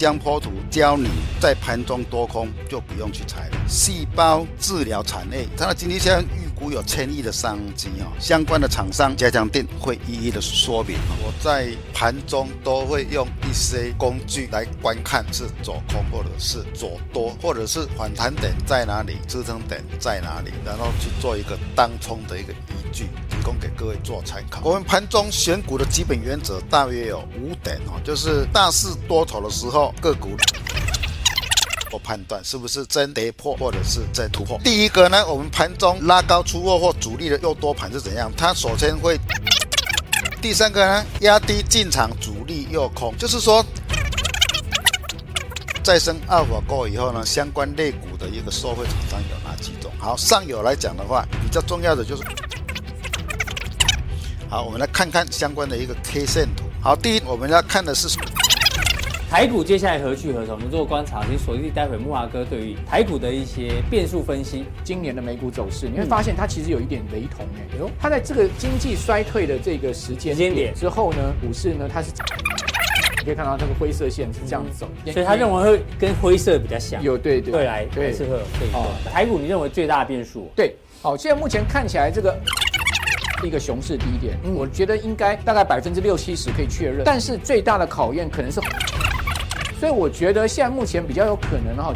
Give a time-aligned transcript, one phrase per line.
[0.00, 3.58] 江坡图教你在盘中多空就不用去猜了。
[3.68, 6.24] 细胞治疗产业，它的经济效益
[6.60, 8.12] 估有千亿的商机哦。
[8.20, 10.98] 相关的厂商加强店会一一的说明。
[11.24, 22.56] 我在盘中都会用一些工具来观看是走空或者是走多，或者是反弹点在哪里，支撑点在哪里，然后去做一个当冲的一个依
[22.92, 24.60] 据，提供给各位做参考。
[24.62, 30.36] 我们盘中选股的基本原则大约有五点哦，就是大势多头的时候，个股。
[31.92, 34.58] 我判断是不是真跌破，或者是真突破。
[34.62, 38.30] 第一个呢，我们盘中拉高出货或主力的诱多盘是怎样？
[38.36, 39.18] 它首先会。
[40.40, 43.64] 第三个呢，压低进场主力诱空，就是说，
[45.82, 49.90] 再生阿尔法过以后呢，相关类股的一个受惠厂商有哪几种？
[49.98, 52.22] 好，上游来讲的话，比较重要的就是，
[54.48, 56.64] 好，我们来看看相关的一个 K 线图。
[56.80, 58.08] 好，第一，我们要看的是。
[59.30, 60.56] 台股接下来何去何从？
[60.56, 64.64] 我们做观察，请锁定待会木华哥对于台股的一些变数分析。
[64.82, 72.10] 今年的美股走势，你会发现它其实有一点雷同哎，呦，它在这个经济衰退的这个时间点之后呢，股市呢它是，
[73.20, 78.90] 你可以看到这个灰色线是这样走，所以他认为会跟灰色比较像，有对对，未来对适合对哦。
[79.12, 80.50] 台股你认为最大的变数？
[80.56, 82.36] 对，好，现在目前看起来这个
[83.44, 88.60] 一个熊市低点，我觉得应该大概百分之六七十可以确认，但是最大的考验可能是。
[89.80, 91.90] 所以我觉得现在目前比较有可能哈，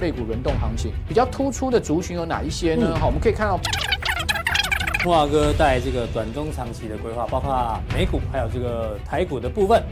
[0.00, 2.96] 类股轮动行情比较突出的族群有哪一些呢？
[3.00, 3.58] 好，我们可以看到
[5.04, 9.82] 木华哥在这个短中长期的规划，包括美股还有这个台股的部分。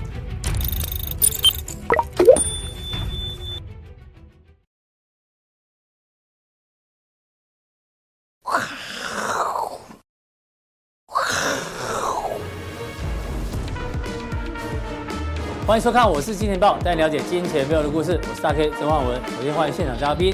[15.67, 18.21] 欢迎收看，我是金钱豹，带你了解金钱背后的故事。
[18.31, 19.21] 我是大 K 曾焕文。
[19.37, 20.33] 首先欢迎现场嘉宾，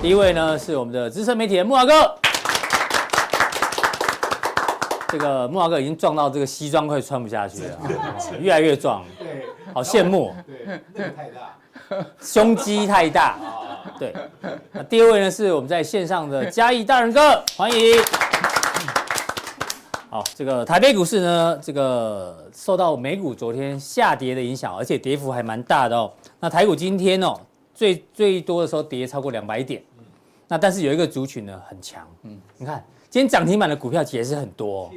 [0.00, 2.14] 第一位呢是我们的资深媒体人木华哥。
[5.08, 7.76] 这个木华哥已经壮到这个西装快穿不下去了，
[8.38, 10.32] 越来越壮，对，好羡慕。
[10.46, 13.34] 对，那个太大，胸肌太大。
[13.98, 14.14] 对，
[14.70, 18.00] 那第二位呢是我们在线上的嘉义大人哥，欢迎。
[20.10, 26.10] 好，这个台北股市呢，这个受到美股昨天下跌的影响，而且跌幅还蛮大的哦。
[26.40, 27.38] 那台股今天哦，
[27.74, 29.82] 最最多的时候跌超过两百点，
[30.48, 34.90] 那但是有一个族群呢很强，嗯，你看今天涨停板的股票其实是很多，哦，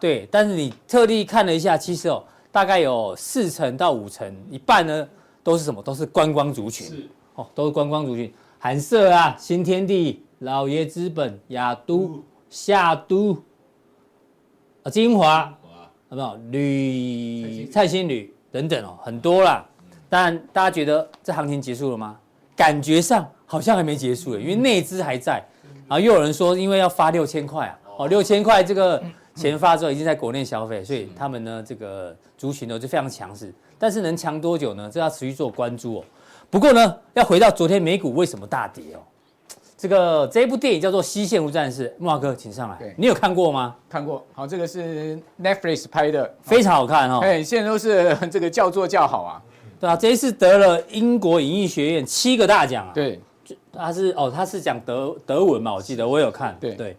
[0.00, 5.08] 对，但是你特地看了一下，其实哦，大概有四成到五成，一半呢
[5.44, 5.80] 都是什么？
[5.80, 7.08] 都是观光族群，是。
[7.36, 13.40] 哦，都是观光族群，寒舍啊、新天地、老爷资本、亚都、夏都。
[14.90, 15.52] 精华，
[16.10, 19.64] 有没有铝、灿星铝等等哦，很多啦。
[20.08, 22.16] 但大家觉得这行情结束了吗？
[22.54, 25.44] 感觉上好像还没结束，因为内资还在。
[25.88, 29.02] 然后又有人说，因为要发六千块啊，哦，六千块这个
[29.34, 33.52] 钱发之后已经在国内消费，所以他们呢这个族群呢就非常强势。
[33.78, 34.90] 但是能强多久呢？
[34.90, 36.04] 这要持续做关注哦。
[36.48, 39.00] 不过呢，要回到昨天美股为什么大跌哦？
[39.76, 42.76] 这个这一部电影叫做《西线无战事》，木华哥，请上来。
[42.78, 43.76] 对，你有看过吗？
[43.90, 44.24] 看过。
[44.32, 47.20] 好，这个是 Netflix 拍的，非常好看哦。
[47.22, 49.42] 哎，现在都是 这个叫座叫好啊。
[49.78, 52.92] 对啊，这一次得了英国影艺学院七个大奖啊。
[52.94, 53.20] 对，
[53.70, 56.56] 他是哦，他是讲德德文嘛，我记得我有看。
[56.58, 56.96] 对对。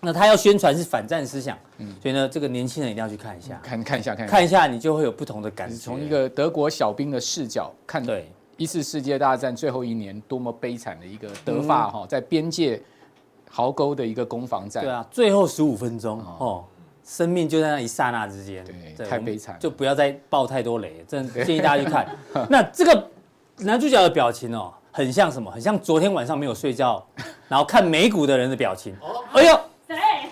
[0.00, 5.76] 那他要宣传是反战思想，嗯，所以呢，这个年轻人一定要去看一下，看看一下，看看一下，你就会有不同的感觉。
[5.76, 8.30] 从一个德国小兵的视角看，对。
[8.56, 12.80] 一次世界大战最后一年，多么悲惨的一个德法哈，在边界
[13.50, 14.82] 壕沟的一个攻防战。
[14.82, 16.64] 对啊，最后十五分钟哦，
[17.04, 18.64] 生命就在那一刹那之间。
[18.96, 22.06] 对，太悲惨，就不要再爆太多雷，真 建议大家去看。
[22.48, 23.10] 那这个
[23.58, 25.50] 男主角的表情哦，很像什么？
[25.50, 27.04] 很像昨天晚上没有睡觉，
[27.48, 28.96] 然后看美股的人的表情。
[29.32, 29.60] 哎呦，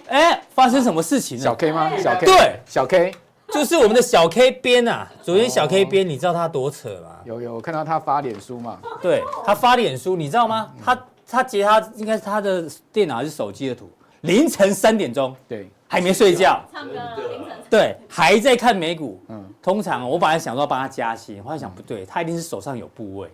[0.08, 1.44] 哎，发生什么事情了？
[1.44, 1.90] 小 K 吗？
[1.98, 2.26] 小 K。
[2.26, 3.14] 对，小 K。
[3.52, 7.16] 就是我们的小 K 编啊， 昨天小 K 编，你知道他多扯吗？
[7.24, 8.78] 有有，我看到他发脸书嘛。
[9.00, 10.70] 对，他发脸书，你知道吗？
[10.84, 13.88] 他他截他应该是他的电脑还是手机的图，
[14.22, 16.94] 凌晨三点钟，对，还没睡觉，唱歌
[17.28, 19.20] 凌晨，对，还在看美股。
[19.28, 23.28] 嗯，通常我本来想说帮他加薪，后来想不对，他一定是手上有部位，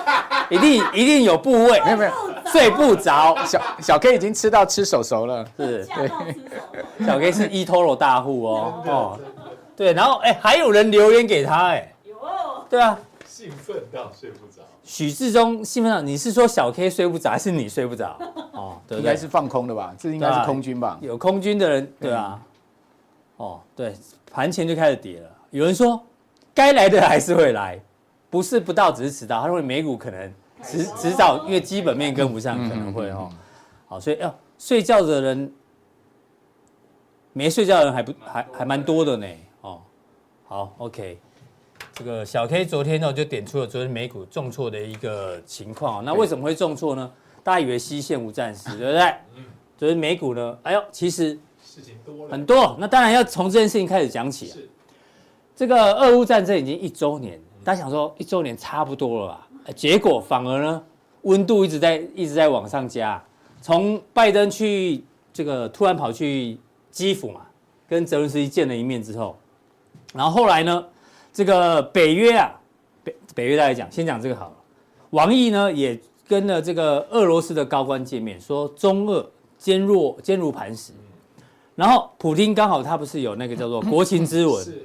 [0.50, 2.12] 一定一定有部位，没有没有，
[2.46, 3.36] 睡不着。
[3.46, 9.20] 小小 K 已经吃到吃手熟了，是，对，小 K 是 eToro 大户哦，哦。
[9.80, 12.14] 对，然后哎，还有人留言给他哎，有，
[12.68, 14.60] 对啊，兴奋到睡不着。
[14.84, 18.14] 许志忠兴奋到，你是说小 K 睡不着，还是你睡不着？
[18.52, 19.94] 哦， 对，应该是放空的吧？
[19.98, 20.98] 这应该是空军吧？
[21.00, 22.38] 有空军的人，对啊。
[23.38, 23.94] 哦，对，
[24.30, 25.30] 盘前就开始跌了。
[25.48, 25.98] 有人说，
[26.52, 27.80] 该来的还是会来，
[28.28, 29.40] 不是不到，只是迟到。
[29.40, 30.30] 他认为美股可能
[30.62, 33.30] 迟迟早，因为基本面跟不上，可能会哦。
[33.88, 35.50] 好，所以要睡觉的人，
[37.32, 39.26] 没睡觉的人还不还还蛮多的呢。
[40.50, 41.16] 哦，好，OK。
[41.94, 46.04] 这个小 K 昨天呢就点出了昨天美股重挫的一个情况。
[46.04, 47.10] 那为什么会重挫呢？
[47.42, 49.02] 大家以为西线无战事，对不对？
[49.36, 49.44] 嗯。
[49.78, 52.76] 昨天美股呢，哎呦，其实事情多了很多。
[52.78, 54.54] 那当然要从这件事情开始讲起啊。
[54.54, 54.68] 是。
[55.54, 59.46] 这个俄乌战争已经一周年，大家想说一周年差不多了吧？
[59.76, 60.82] 结果反而呢，
[61.22, 63.22] 温度一直在一直在往上加。
[63.62, 66.58] 从拜登去这个突然跑去
[66.90, 67.42] 基辅嘛，
[67.88, 69.36] 跟泽伦斯基见了一面之后，
[70.12, 70.84] 然后后来呢，
[71.32, 72.50] 这个北约啊，
[73.04, 74.52] 北北约大家讲，先讲这个好了。
[75.10, 75.98] 王毅呢也
[76.28, 79.28] 跟了这个俄罗斯的高官见面，说中俄
[79.58, 80.92] 坚若坚如磐石。
[81.74, 84.84] 然后普京刚好他不是有那个叫做国情之文，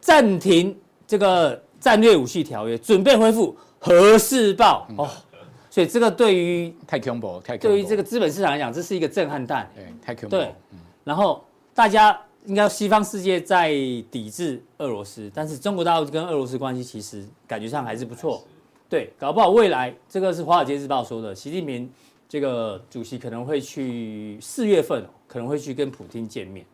[0.00, 0.76] 暂停
[1.06, 5.08] 这个战略武器条约，准备恢复核试爆哦。
[5.70, 9.70] 所以这个对于太恐怖，太对于这个资本市场来讲，这是一个震撼弹。
[9.74, 10.30] 对，太恐怖。
[10.30, 10.54] 对，
[11.04, 13.68] 然后大家应该西方世界在
[14.10, 18.42] 抵制俄罗斯，但是中国大陆跟俄罗斯关系其实感觉上还是不错。
[18.88, 21.90] 对，搞不好未来这个是《华尔街日报》说的，习近平
[22.28, 26.64] 这个主席可能会去四月份可能会去跟普京见面。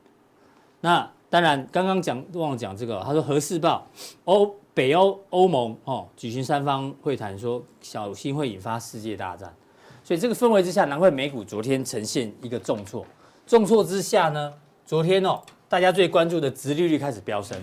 [0.81, 3.87] 那当然，刚刚讲忘了讲这个，他说核试爆
[4.25, 4.55] 欧。
[4.75, 9.55] 北欧欧盟哦举行三方会谈，说小心会引发世界大战，
[10.03, 13.05] 所以这个氛围之下，难怪美股昨天呈现一个重挫。
[13.47, 14.51] 重挫之下呢，
[14.87, 15.43] 昨天哦
[15.73, 17.57] 大家最关注的殖利率开始飙升，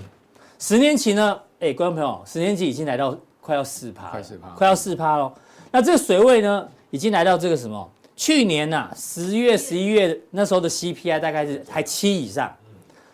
[0.57, 5.31] 十年期呢，哎，观众朋友，十年期已经来到快要四趴，快四趴，快要四趴喽。
[5.69, 7.87] 那这个水位呢，已经来到这个什么？
[8.15, 12.51] 去年呐、啊，十月、十一月那时候的 CPI 大概是还七以上，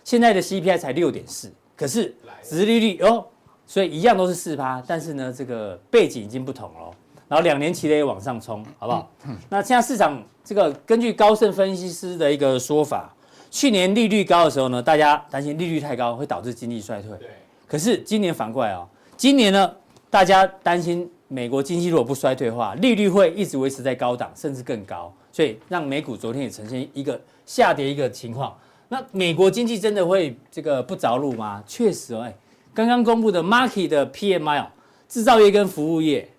[0.06, 3.26] 现在的 CPI 才六点四，可是殖利率哦。
[3.68, 6.90] 所以一样都是四趴，但是呢，这个背景已经不同了。
[7.28, 9.12] 然后两年期的也往上冲，好不好？
[9.50, 13.14] 那现在市场这个根据高盛分析师的一个说法，
[13.56, 17.10] 去年利率高的时候呢，大家担心利率太高会导致经济衰退。
[17.18, 17.30] 对。
[17.66, 18.86] 可是今年反过来哦，
[19.16, 19.74] 今年呢，
[20.10, 25.10] 大家担心美国经济如果不衰退的话，利率会一直维持在高档，甚至更高。
[25.32, 28.54] 所以让美股昨天也呈现一个下跌一个情况。
[28.90, 31.64] 那美国经济真的会这个不着陆吗？
[31.66, 32.36] 确实哦，哎。
[32.74, 34.68] 刚刚公布的 Market 的 PMI 哦，
[35.08, 36.30] 制造业跟服务业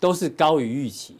[0.00, 1.18] 都是高于预期，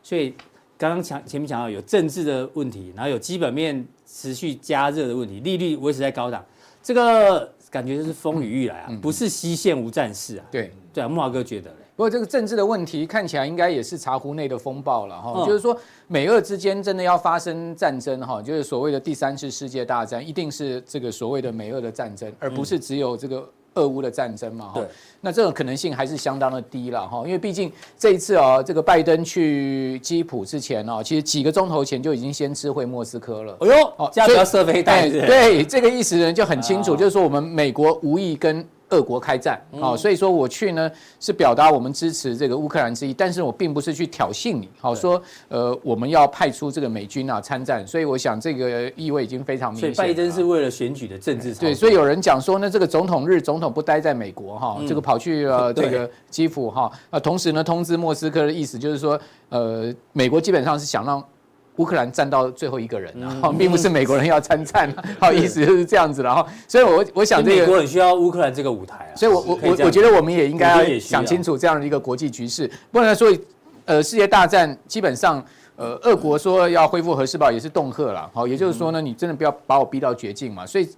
[0.00, 0.32] 所以
[0.78, 6.44] 刚刚前前面讲到有政治的问题，然后有基本面持续加热的问题，利率维持在高档，
[6.82, 10.44] 这个感觉就是风雨欲来啊，不是西线无战事啊。
[10.50, 11.76] 对对啊，木华哥觉得嘞。
[11.96, 15.74] 不过这个政治的问题看起来应该也是茶壶内的风暴了哈，就是说
[16.08, 23.48] 美俄之间真的要发生战争哈，就是所谓的第三次世界大战，一定是这个所谓的美俄的战争，而不是只有这个。
[23.76, 24.82] 俄乌的战争嘛，哈，
[25.20, 33.56] 那这种可能性还是相当的低了哈，因为毕竟这一次啊，这个拜登去基辅之前哦，其实几个钟头前就已经先知会莫斯科了。
[33.60, 38.66] 哎呦，哦，这样不要射飞弹，对，这个意思呢就很清楚，就是说我们美国无意跟。
[38.90, 49.94] 俄国开战，好，所以说我去呢是表达我们支持这个乌克兰之意，但是我并不是去挑衅你，好说，呃，我们要派出这个美军啊参战，所以我想这个意味已经非常明显。
[49.94, 51.54] 所以拜登是为了选举的政治。
[51.54, 61.22] 对，所以有人讲说呢，这个总统日总统不待在美国哈，这个跑去呃 这个基辅哈，啊，同时呢通知莫斯科的意思就是说，呃，美国基本上是想让。
[61.76, 70.98] 乌克兰站到最后一个人，然后并不是美国人要参战，好意思就是这样子，然后，所以我我想这个美国很需要乌克兰这个舞台啊，所以我我我我觉得我们也应该要。
[70.98, 73.30] 想清楚这样的一个国际局势，不然说，
[73.84, 75.44] 呃，世界大战基本上，
[75.76, 80.88] 呃，俄国说要恢复核试爆也是恫吓了，好，也就是说呢，你真的不要把我逼到绝境嘛，所以。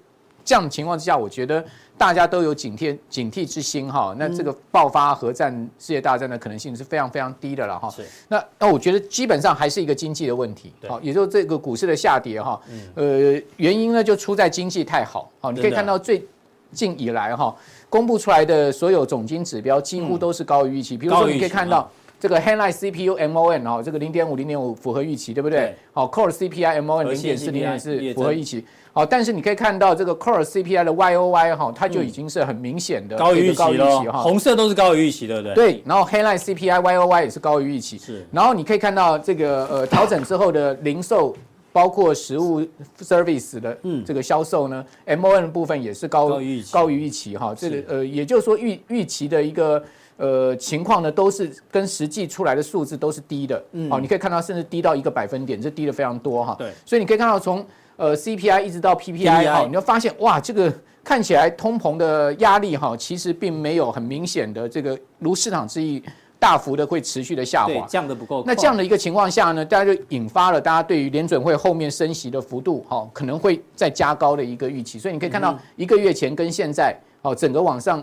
[0.49, 1.63] 这样的情况之下，我觉得
[1.99, 4.15] 大家都有警惕警惕之心哈。
[4.19, 7.95] 那这个爆发核战、世界大战的可能性是非常非常低的了哈。
[8.29, 10.73] 那那我觉得基本上还是一个经济的问题。
[10.89, 12.59] 好，也就是这个股市的下跌哈。
[12.95, 15.31] 呃，原因呢就出在经济太好。
[15.39, 16.27] 好，你可以看到最
[16.73, 17.55] 近以来哈，
[17.91, 20.97] 公布出来的所有总经指标几乎都是高于预期。
[20.97, 21.91] 比如说你可以看到
[22.21, 25.75] 这个 Headline CPU MON 哦，这个零点五零点五符合预期，对不对？
[25.93, 28.65] 好，Core CPI MON 零点四零点四符合预期。
[28.93, 34.01] 好，但是你可以看到这个 Core CPI 的 Y O Y 哈，它就已经是很明显的高于预期了。
[34.13, 35.73] 红色都是高于预期的，对不对？
[35.75, 37.99] 对，然后 Headline CPI Y O Y 也是高于预期。
[37.99, 41.37] 是，然后你可以看到这个呃调整之后的零售，
[41.73, 42.67] 包括实物
[43.01, 47.55] Service 的这个销售呢，M O N 的部分也是高于高于预期哈。
[47.57, 49.81] 这个呃，也就是说预预期的一个
[50.19, 53.65] 呃情况呢，都是跟实际出来的数字都是低的。
[53.73, 56.55] 嗯，好，你可以看到甚至低到一个百分点，这低的非常多哈。
[56.59, 57.65] 对，所以你可以看到从
[57.97, 60.71] 呃 CPI 一直到 PPI 哈，你就发现哇，这个
[61.03, 66.03] 看起来通膨的压力哈，其实并没有很明显的这个如市场之意。
[66.41, 68.45] 大幅的会持续的下滑，降的不够。
[68.47, 75.01] 那这样的一个情况下呢，大家就引发了大家对于联准会后面升息的幅度，哈，可能会再加高的一个预期。
[75.01, 78.01] 所以你可以看到一个月前跟现在，哦，整个往上。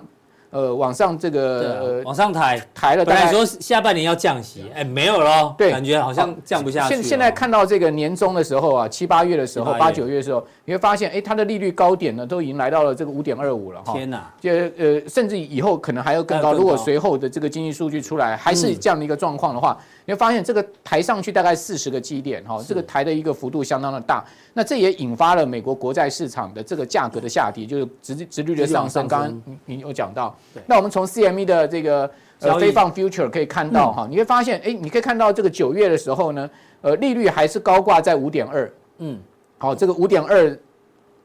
[0.56, 3.04] 呃，往上这个呃，往上抬抬了。
[3.04, 5.54] 本来说下半年要降息，哎，没有了。
[5.58, 6.96] 对，感觉好像降不下去。
[6.96, 13.92] 现现在看到这个年终的时候啊，七八月的时候，八九月的时候，你会发现，哎，它的利率高点呢，都已经来到了这个五点二五了哈。
[13.92, 14.32] 天哪！
[14.40, 16.54] 就呃，甚至以后可能还要更高。
[16.54, 24.24] 如果随后的这个经济数据出来还是这样的一个状况的话，你会发现这个抬上去大概四十个基点哈，这个抬的一个幅度相当的大。
[24.54, 29.08] 那这也引发了美国国债市场的这个价格的下跌，就是直直率的上升。
[29.08, 30.36] 刚刚你你有讲到，
[30.68, 32.10] 那我们从 CME 的这个
[32.40, 36.50] 呃非放 future 可以看到哈，你会发现，哎，你可以看到这个九月的时候呢，
[36.82, 39.20] 呃，利率还是高挂在五点二，嗯，
[39.58, 40.58] 好，这个五点二。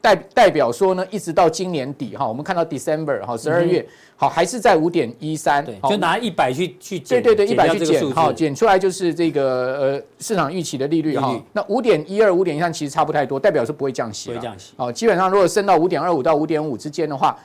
[0.01, 11.39] 代代表说呢，一直到今年底哈，我们看到 December 哈，十二月好还是在五点一三，就拿一百去去减，对对对，一百去减，好减出来就是这个呃市场预期的利率哈。
[11.53, 14.73] 那五点一二、五点一三其实差不太多，代表是不会降息，不会降息。
[14.75, 17.37] 好，基本上如果升到五点二五到五点五之间的话，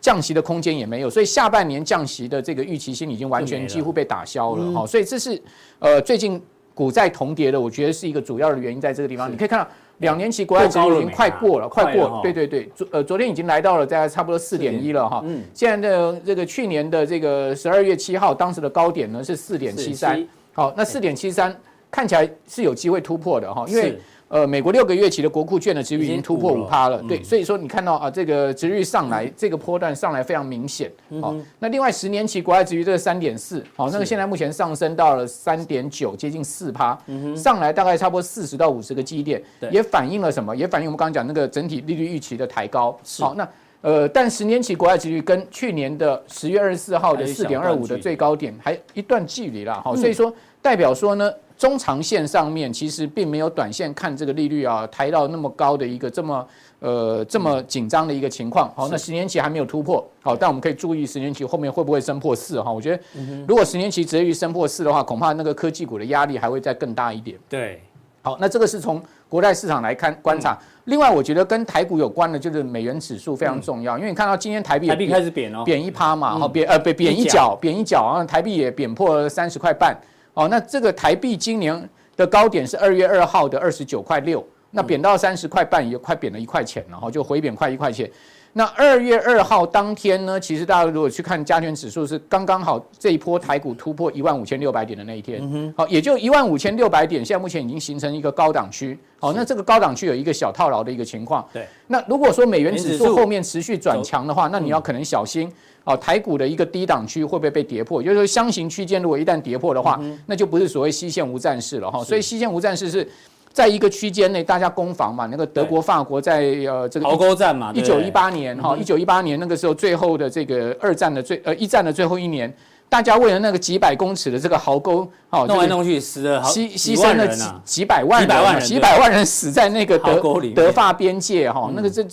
[0.00, 4.84] 降息的空间也没有，所以下半年降息的这个预期心已经完全几乎被打消了哈。
[4.84, 5.40] 所以这是
[5.78, 6.42] 呃最近
[6.74, 9.30] 股债同跌的，我觉得是一个主要的原因在这个地方。
[9.30, 9.68] 你可以看到。
[10.02, 15.22] 两年期国债殖利率已经快过了，快过，对对对，昨呃昨天已经来到了大概差不多四点一了哈。
[15.24, 21.56] 嗯，现在的这个去年的这个十二月七号当时的高点呢是四点七三，好，那四点七三
[21.90, 23.98] 看起来是有机会突破的哈，因为。
[24.32, 30.90] 呃，美国六个月期的国库券的值率已经突破五趴了，对，所以说你看到啊，这个值率上来，这个波段上来非常明显。
[31.20, 36.98] 好，那另外十年期国债殖利率这个三点四，好，那个现在目前上升到了三点九，接近四趴，
[37.36, 40.56] 上来大概差不多四十到五十个基点，也反映了什么？
[40.56, 42.98] 也反映我们刚刚讲那个整体利率预期的抬高。
[43.18, 43.46] 好，那
[43.82, 49.78] 呃，但十年期国债殖利率跟去年的十月二十四号的四点二五的最高点还一段距离了。
[49.82, 51.30] 好，所以说代表说呢。
[51.62, 56.44] 中长线上面其实并没有短线看这个利率啊抬到那么高的一个这么
[56.80, 58.68] 呃这么紧张的一个情况。
[58.74, 60.04] 好，那十年期还没有突破。
[60.22, 62.72] 好，但我们可以注意十年期后面会不会升破四哈？
[62.72, 63.00] 我觉得
[63.46, 67.38] 如果十年期直接升破四的话，恐怕那个科技股的压力还会再更大一点。
[67.48, 67.80] 对，
[68.22, 70.58] 好，那这个是从国债市场来看观察。
[70.86, 79.96] 另外，我觉得跟台股有关的就是美元指数非常重要，因为你看到今天台币台币开始贬哦，贬一趴嘛，好贬呃贬贬一角，贬一角，然后台币也贬破三十块半。
[80.34, 88.10] 哦，那这个台币今年的高点是二月二号的二十九块六，那贬到三十块半也快贬了一块钱了，然后就回贬快一块钱。
[88.54, 98.98] 那二月二号当天呢，其实大家如果去看加权指数是刚刚好这一波台股突破一万五千六百点的那一天，好，也就一万五千六百点，现在目前已经形成一个高档区。
[99.18, 101.46] 好，那这个高档区有一个小套牢的一个情况。
[101.52, 105.50] 对，那如果说美元指数后面持续转强的话，那你要可能小心。
[105.84, 108.00] 哦，台股的一个低档区会不会被跌破？
[108.00, 112.04] 也就是说，箱型区间如果一旦跌破的话，那就不是所谓西线无战事了哈。
[112.04, 113.04] 所以西线无战事是
[113.52, 115.26] 在一个区间内大家攻防嘛。
[115.26, 122.52] 那个德国、法国在呃这个壕沟战嘛，一九一八年哈，一九一八年那个时候最后的这个二战的最呃一战的最后一年。
[122.88, 130.22] 大家为了那个几百公尺的这个壕沟，哦，弄来弄去死了，牺牺牲了几几百万人，几百万人，几百万人死在那个德
[130.54, 132.04] 德法边界哈，那个这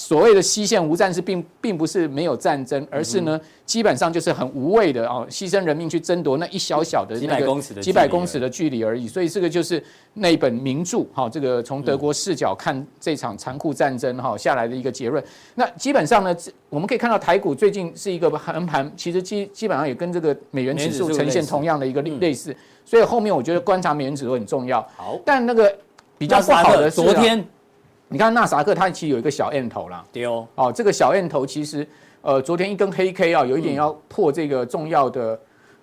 [0.00, 9.06] 所谓的西线无战事，并并不是没有战争，而是呢，基本上就是很无谓的哦，牺牲人命去争夺那一小小的那个几百公尺的距离而已。
[9.06, 9.82] 所以这个就是
[10.14, 15.22] 那本名著哈，这个从德国视角看这场残酷战争哈下来的一个结论。
[15.54, 16.34] 那基本上呢，
[16.68, 20.36] 我们可以看到台股最近是一个横盘，其实基基本上也跟这个。
[20.52, 22.54] 美元指数呈现同样的一个类似，
[22.84, 24.80] 所以后面我觉得观察美元指数很重要。
[24.96, 25.72] 好，但那个
[26.18, 27.44] 比较不好的，昨天
[28.12, 30.04] 你看纳萨克它其实有一个小 M 头啦。
[30.12, 31.86] 对哦，哦，这个小 M 头其实
[32.22, 35.38] 呃昨天一根黑 K 啊，有一点要破这个重要的。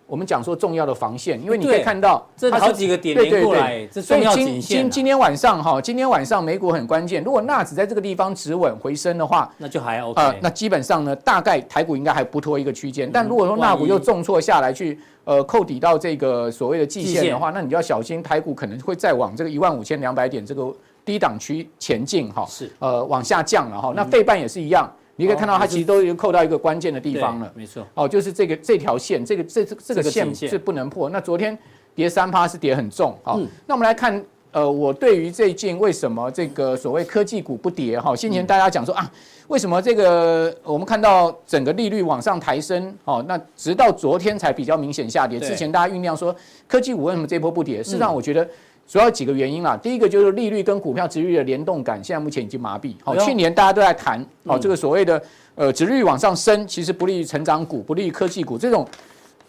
[0.06, 4.46] 我们讲说重要的防线，因为你可以看到这好几个点连过来，这重要颈线。
[4.46, 7.22] 所以今今今天晚上哈，今天晚上美股很关键。
[7.26, 10.22] 如果纳指在这个地方止稳回升的话，那就还 OK。
[10.22, 13.10] 呃，那基本上呢，大概台股应该还不脱一个区间。
[13.12, 20.74] 但如果说纳股又重挫下来，去呃扣底到这个所谓的季线的话，那你就要小心，台股可能会再往这个一万五千两百点这个
[21.08, 22.46] 低档区前进哈。
[22.48, 23.94] 是呃往下降了哈。
[23.96, 24.88] 那费半也是一样。
[25.20, 27.52] 你可以看到，它其实都已经扣到一个关键的地方了。
[27.56, 27.84] 没错。
[27.96, 31.10] 哦，就是这个这条线，这个这这这个线是不能破。
[31.10, 31.58] 那昨天
[31.96, 33.18] 跌三趴是跌很重。
[33.24, 33.36] 哈，
[33.66, 38.00] 那我们来看，呃，我对于最近为什么这个所谓科技股不跌？
[38.00, 39.12] 哈，先前大家讲说啊，
[39.48, 42.96] 为什么这个我们看到整个利率往上抬升？
[43.06, 45.40] 哦，那直到昨天才比较明显下跌。
[45.40, 46.36] 之前大家酝酿说
[46.68, 47.82] 科技股为什么这波不跌？
[47.82, 48.48] 事实上，我觉得。
[48.88, 49.76] 主要几个原因啦。
[49.78, 52.94] 第一个就是利率跟股票殖利率的联动感，现在目前已经麻痹。
[53.04, 55.22] 好，去年大家都在谈，哦，这个所谓的
[55.56, 58.88] 呃殖利率往上升，其实不利于成长股，不利于科技股这种。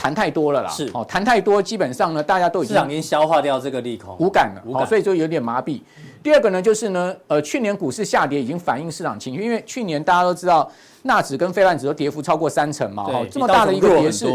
[0.01, 5.81] 谈太多了啦，是哦，谈太多，基本上呢，大家都已经市场已经消化掉这个利空，无感了，无感，所以就有点麻痹。
[6.23, 10.71] 第二个呢，就是呢，呃，去年股市下跌已经反映市场情绪，因为去年大家都知道
[11.03, 14.27] 纳指跟非半指都跌幅超过三成嘛，哈，这么大的一个跌势，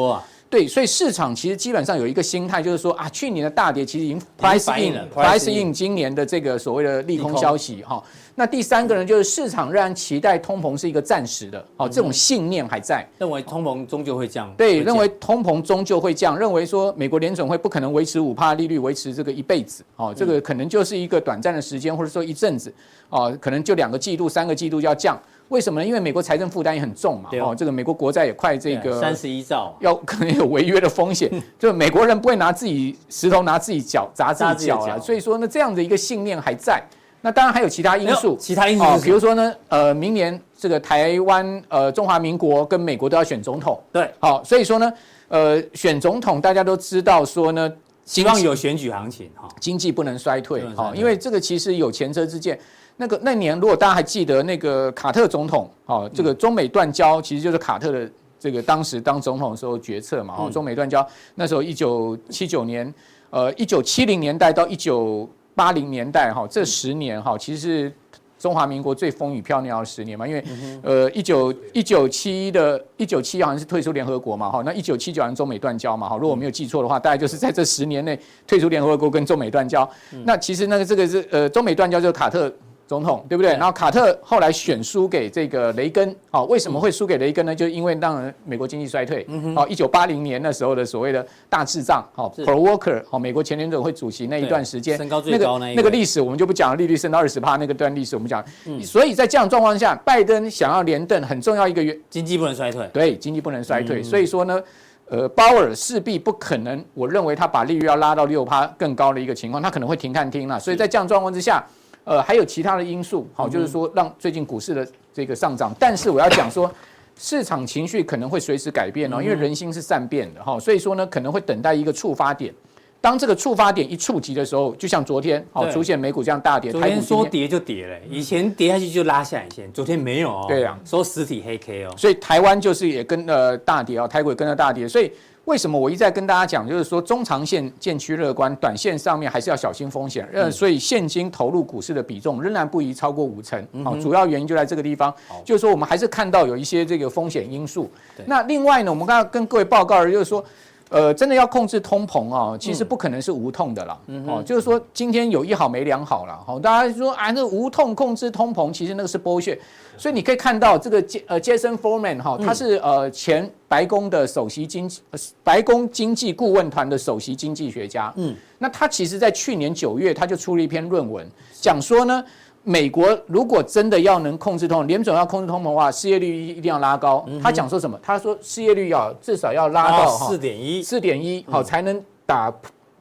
[0.54, 8.04] 对，所以市场其实基本上有一个心态，就是说啊，去年的大跌其实已经 price in，price in 今年的这个所谓的利空消息，哈。
[8.36, 14.54] 那第三个呢，就是市场仍然期待通膨是一个暂时的，哦，这种信念还在，认为通膨终究会降。
[14.56, 22.72] 对，认为通膨终究会降，认为说美国联准会不可能维持五帕利率维持这个一辈子，哦，这个可能就是一个短暂的时间，或者说一阵子，
[23.10, 25.20] 哦，可能就两个季度、三个季度就要降。
[25.54, 25.86] 为什么呢？
[25.86, 31.30] 因为美国财政负担也很重嘛，哦，这个美国国债也快这个三十一兆，要 可能有违约的风险，
[31.60, 36.82] 就美国人不会拿自己石头拿自己脚砸自己脚了，所以说呢，这样的一个信念还在。
[37.22, 44.92] 那当然还有其他因素，其他因素啊，比如说呢，呃，明年这个台湾呃中华民国跟美国都要选总统，对，好，所以说呢，
[45.28, 47.72] 呃，选总统大家都知道说呢，
[48.06, 52.60] 希望有选举行情哈，经济不能衰退哈，因为这个其实有前车之鉴。
[52.98, 62.94] 那个那年如果大家还记得那个卡特总统，哦，这个中美断交其实就是卡特的这个当时当总统的时候决策嘛，哦，中美断交那时候一九七九年，
[63.30, 65.30] 呃，一九七零年代到一九。
[65.56, 67.94] 八零年代哈，这十年哈，其实是
[68.40, 70.44] 中华民国最风雨飘摇的十年嘛，因为
[70.82, 79.88] 呃一九一九七一的一九七一好像是退出联合国嘛哈，那一九七九年中美断交嘛哈，如果我没有记错的话，大概就是在这十年内退出联合国跟中美断交。
[80.26, 82.52] 那其实那个这个是呃中美断交就是卡特。
[82.94, 83.54] 总统对不对？
[83.54, 87.56] 然后卡特后来选输给这个雷根，好，为什么会输给雷根呢？
[87.56, 98.46] 就因为当然美国经济衰退，好，一九八零年那时候的所谓的大滞胀，好，Paul Volcker，好，美国前联准会主席那一段时间，那个那个历史我们就不讲了，利率升到二十趴那个段历史我们讲，
[98.84, 104.62] 所以在这样状况下，拜登想要连任，很重要一个原经济不能衰退，对，经济不能衰退，所以说呢，
[105.10, 111.66] 呃，鲍尔势必不可能，我认为他把利率要拉到六趴更高的一个情况，他可能会停看听了，所以在这样状况之下。
[112.06, 116.70] 呃，还有其他的因素，好，就是说让最近股市的这个上涨，但是我要讲说，
[117.18, 122.54] 市场情绪可能会随时改变哦，因为人心是善变的哈，所以说呢，可能会等待一个触发点，
[123.00, 135.12] 当这个触发点一触及的时候，就像昨天好出现美股这样大跌，昨天说跌就跌了，以前跌下去就拉下影线，昨天没有哦，对呀，收实体黑 K 哦，所以台湾就是也跟呃大跌哦，台股也跟着大跌，所以。
[135.46, 140.28] 为什么我一再跟大家讲，就是说中长线渐趋乐观，短线上面还是要小心风险。
[140.34, 143.62] 呃，所以现金投入股市的比重仍然不宜超过五成。
[143.84, 147.90] 好，主要原因就在这个地方，就是说我们还是看到有一些这个风险因素。
[148.26, 150.44] 那另外呢，我们刚刚跟各位报告的就是说。
[150.90, 153.98] 呃，真的要控制通膨啊，其实不可能是无痛的啦。
[154.28, 156.40] 哦，就是说今天有一好没两好了。
[156.46, 159.60] 好，大家说啊，那无痛控制通膨，其实那个是剥削。
[159.98, 165.02] 所以你可以看到这个杰呃杰森·佛曼哈，他是呃前白宫的首席经济
[165.44, 168.12] 白宫经济顾问团的首席经济学家。
[168.16, 171.28] 嗯，那他其实在去年九月他就出了一篇论文，
[171.60, 172.24] 讲说呢。
[172.66, 177.26] 美国如果真的要能控制通膨，联准要控制通膨的话，失业率一定要拉高。
[177.44, 178.00] 他讲说什么？
[178.02, 182.50] 他说失业率要至少要拉到四点一，四点一，好才能打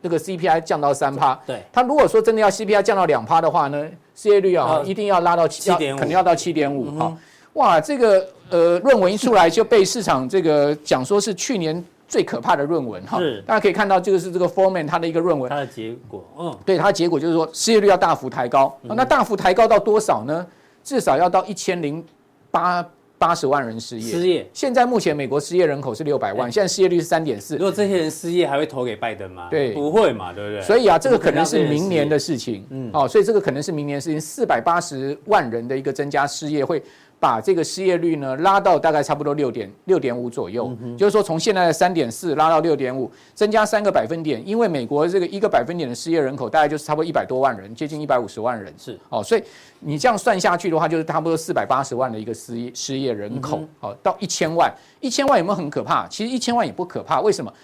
[0.00, 1.38] 那个 CPI 降到三趴。
[1.46, 6.90] 对，他如果说真的要 CPI 降到两趴的话呢，失业率啊一定要拉到七点五，可能要到七点五。
[6.98, 7.16] 哈，
[7.54, 11.84] 哇，这个呃论文一出来就被市场这个讲说是去年。
[12.08, 13.40] 最可怕的论文哈，是。
[13.46, 20.46] 大家可以看到，这个是这个 Foreman 他的一个论文，它的结果，嗯，对，它的结果就是说失业率要大幅抬高，嗯、那大幅抬高到多少呢？
[20.84, 22.04] 至少要到一千零
[22.50, 22.86] 八
[23.22, 24.10] 八十万人失业。
[24.10, 27.54] 失业，现在目前美国失业人口是六百万，欸、现在失业率是三点四。
[27.54, 29.46] 如果这些人失业，还会投给拜登吗？
[29.48, 30.60] 对，不会嘛，对不对？
[30.60, 36.82] 所以啊，这个可能是明年的事情，嗯，哦，所以这个可能是明年的事情，四百八十万人的一个增加失业会。
[37.22, 44.42] 把这个失业率呢拉到大概差不多六点六点五左右，就是说从现在的三点四拉到六点五，增加三个百分点。
[44.44, 48.74] 因为美国这个一个百分点的失业人口大概就是差不多一百多万人，接近一百五十万人。
[48.76, 49.44] 是哦，所以
[49.78, 53.60] 你这样算下去的话，就是差不多四百八十万的一个失业失业人口。
[53.78, 56.08] 哦，到一千万，一千万有没有很可怕？
[56.08, 57.20] 其实一千万也不可怕。
[57.20, 57.54] 为什么？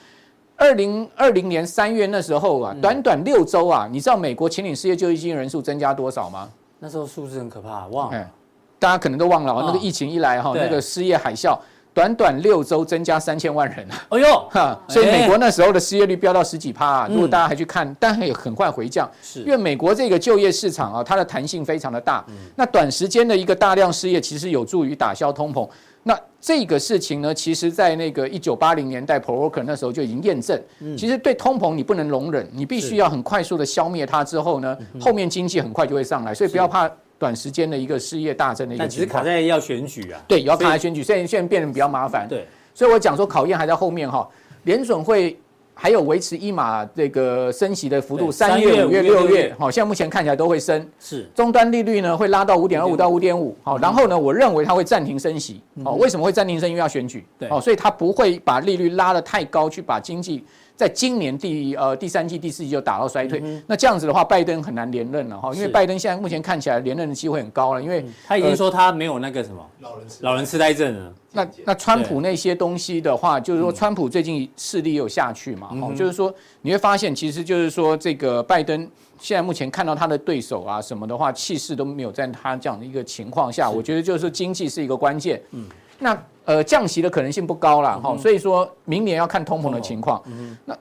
[0.54, 6.48] 二零二零年三月那时候啊，短短六周啊，你知道美国请领失业救济金人数增加多少吗？
[6.78, 8.30] 那时候数字很可怕，忘了。
[8.78, 11.58] 大家可能都忘了，那个疫情一来哈，那个失业海啸，
[11.92, 13.78] 短短六周增加三千万人。
[13.90, 14.06] 啊！
[14.10, 14.48] 哎呦！
[14.50, 17.08] 哈，所以美国那时候的失业率飙到十几趴啊！
[17.10, 19.40] 如果大家还去看，但也很快回降，是。
[19.40, 22.24] 因为美国这个就业市场啊，它的弹性非常的大。
[22.54, 25.68] 那短时间的一个大量失业，其实有助于打消通膨。
[26.04, 30.58] 那这个事情呢，其实在那个一九八零年代 Volcker 那时候就已经验证，
[30.96, 36.88] 其实对通膨你不能容忍，你必须要很快速的消灭它之后呢，后面经济很快就会上来，所以不要怕
[37.18, 39.06] 短时间的一个失业大增的一个情况。
[39.06, 42.26] 其实卡在要选举啊，对，要卡在选举，现在现在变得比较麻烦。
[42.28, 44.28] 对，所以我讲说考验还在后面哈，
[44.64, 45.36] 联准会。
[45.80, 50.84] 还有维持一码这个升息的幅度，三月、五月、六月，好，现在目前看起来都会升。
[50.98, 55.60] 是，终端利率呢会拉到五点二五到五点五，好，然后呢，我认为它会暂停升息。
[55.84, 56.68] 哦，为什么会暂停升？
[56.68, 57.24] 因为要选举。
[57.38, 60.44] 对，哦，所以它不会把利率拉得太高，去把经济。
[60.78, 71.12] 在今年第呃第三季第四季就打到衰退，那这样子的话，拜登很难连任了哈，因为拜登现在目前看起来连任的机会很高了，因为他已经说他没有那个什么老人老人痴呆症了。
[71.32, 78.88] 那那川普那些东西的话，就是说川普最近势力也有下去嘛，哦，就是说你会发现，其实就是说这个拜登
[79.18, 85.42] 现在目前看到他的对手啊什么的话，气势都没有在他这样的一个情况下，我觉得就是说经济是一个关键。
[85.50, 85.66] 嗯，
[85.98, 86.20] 那。
[86.48, 90.18] 呃，降息的可能性不高了哈，所以说明年要看通膨的情况。
[90.64, 90.74] 那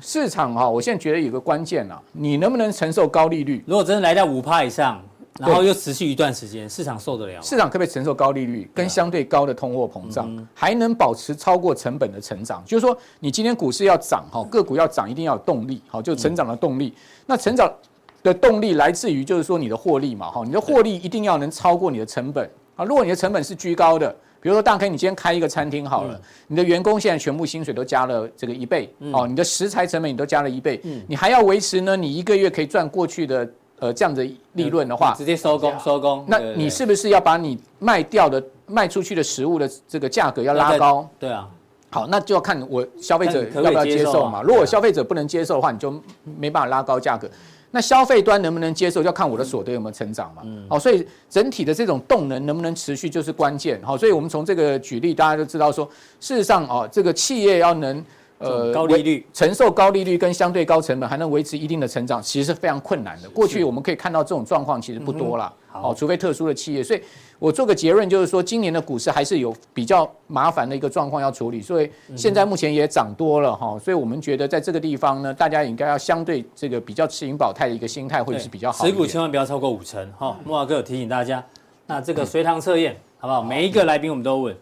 [0.00, 3.62] 市场哈，我现在觉得有个关键啊，你能不能承受高利率？
[3.64, 5.00] 如果真的来到五趴以上，
[5.38, 7.40] 然后又持续一段时间，市场受得了？
[7.40, 12.60] 市场可不可以承受高利率跟相对高的通货膨胀，还能保持超过成本的成长？
[12.66, 16.92] 就是说，你今天股市要涨哈，个股要涨，一定要有动力，好，就成长的动力。
[17.24, 17.72] 那成长
[18.24, 22.84] 的动力来自于就是说你的获利嘛，哈，你的获利一定要能超过你的成本啊。
[22.84, 24.12] 如果你的成本是居高的。
[24.44, 31.96] 比如说，大 K，你今天开一个餐厅好了，嗯、你的员工现在全部薪水都加了这个一倍，嗯、哦，你的食材成本你都加了一倍，嗯、你还要维持呢？
[31.96, 36.22] 你一个月可以赚过去的呃这样的利润的话，直接收工收工。
[36.28, 41.08] 那你是不是要把你卖掉的卖出去的食物的这个价格要拉高？
[41.18, 41.48] 对啊。
[41.88, 44.42] 好，那就要看我消费者要不要接受嘛。
[44.42, 45.90] 如果消费者不能接受的话，你就
[46.38, 47.30] 没办法拉高价格。
[47.74, 50.42] 那消费端能不能接受，就要看我的所得有没有成长嘛。
[50.44, 50.64] 嗯。
[50.70, 53.82] 好，所以整体的这种动能能不能持续就是关键。
[53.82, 55.84] 好，所以我们从这个举例，大家就知道说，
[56.20, 58.04] 事实上哦，这个企业要能
[58.38, 63.28] 呃高利率承受高利率跟相对高成本，还能维持一定的成长，其实是非常困难的。
[63.30, 65.52] 过去我们可以看到这种状况其实不多了。
[65.68, 67.02] 好，除非特殊的企业，所以。
[67.38, 78.86] 我做个结论，就是说今年的股市还是有比较麻烦的一个状况要处理，所以现在目前也涨多了哈，所以我们觉得在这个地方呢，大家应该要相对这个比较持盈保泰的一个心态，会是比较好。
[78.86, 80.36] 持股千万不要超过五成哈。
[80.44, 81.44] 木华哥有提醒大家，
[81.86, 83.42] 那这个随堂测验好不好？
[83.42, 84.56] 每一个来宾我们都问，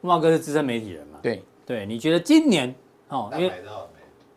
[0.00, 1.18] 木华哥是资深媒体人嘛？
[1.22, 2.74] 对对，你觉得今年
[3.08, 3.52] 哦，因为。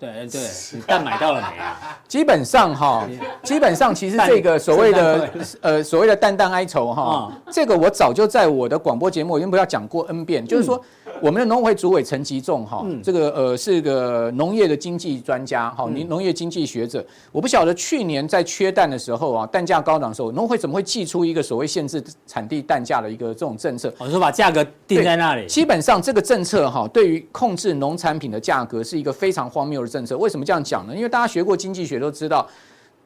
[0.03, 0.41] 对对，
[0.75, 1.97] 你蛋买到了没啊？
[2.07, 3.07] 基本上哈，
[3.41, 5.29] 基本上其实这个所谓的
[5.61, 10.81] 呃所谓的蛋蛋哀愁哈，这个我早就在我的广播节目，我已经不要讲过 N 遍，就是说
[11.21, 23.93] 我们的农委主委陈吉仲哈，这个呃是个农业的经济专家哈，农农业经济学者，我不晓得去年在缺蛋的时候啊，蛋价高涨的时候，农会怎么会寄出一个所谓限制产地蛋价的一个这种政策？
[23.97, 25.47] 我说把价格定在那里。
[25.47, 30.17] 基本上这个政策哈，对于控制农产品的价格是一个非常荒谬的政策。
[30.17, 30.95] 为什么这样讲呢？
[30.95, 32.49] 因为大家学过经济学都知道，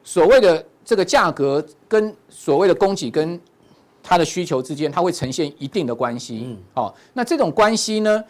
[0.02, 3.38] 所谓的这个价格跟所谓的供给跟
[4.02, 6.42] 它的需求之间，它会呈现一定的关系。
[6.46, 8.24] 嗯，好，那这种关系呢，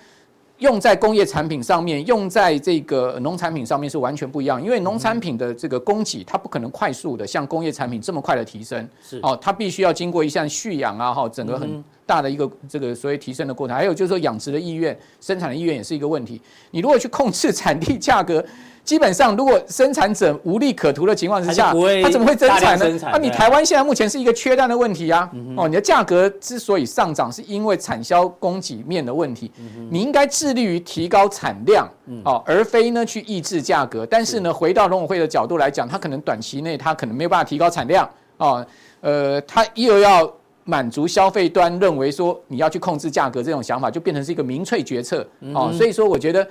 [0.59, 4.63] 用在工业产品上面，用在这个农产品上面是完全不一样。
[4.63, 8.89] 因为农产品的这个供给，它不可能快速的像工业产品这么快的提升。
[9.03, 13.77] 是，哦，它必须要经过一项蓄养啊，哈，整个很大的一个这个所谓提升的过程。
[13.77, 16.41] 还有就是说养殖的意愿、生产的意愿也是一个问题。
[16.73, 18.45] 你如果去控制产地价格，
[18.89, 22.99] 基本上，如果生产者无利可图的情况之下，他怎么会增产呢？
[23.13, 25.31] 那你台湾现在目前是一个缺蛋的问题啊！
[25.59, 29.53] 哦，你的价格之所以上涨，是因为产销供给面的问题。
[29.91, 31.87] 你应该致力于提高产量，
[32.25, 34.07] 哦，而非呢去抑制价格。
[34.07, 38.67] 但是呢，回到农委会的角度来讲，它可能短期内它可能没有办法提高产量，哦，
[39.03, 40.33] 呃，他又要
[40.65, 45.29] 满足消费端认为说你要去控制价格这种想法，就变成是一个民粹决策。
[45.53, 46.49] 哦，所以说我觉得。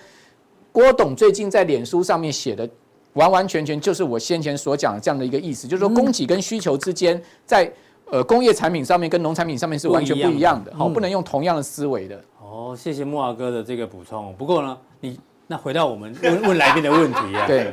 [0.77, 2.69] 郭董最近在脸书上面写的，
[3.13, 7.67] 完完全全就是我先前所讲的这样的一个意思，就是说供给跟需求之间，在
[8.11, 12.23] 呃工业产品上面跟农产品上面是完全不一样的，好，不能用同样的思维的。
[12.39, 14.31] 哦，谢谢木阿哥的这个补充。
[14.37, 17.71] 不过呢，你那回到我们问 问来宾的问题啊，对，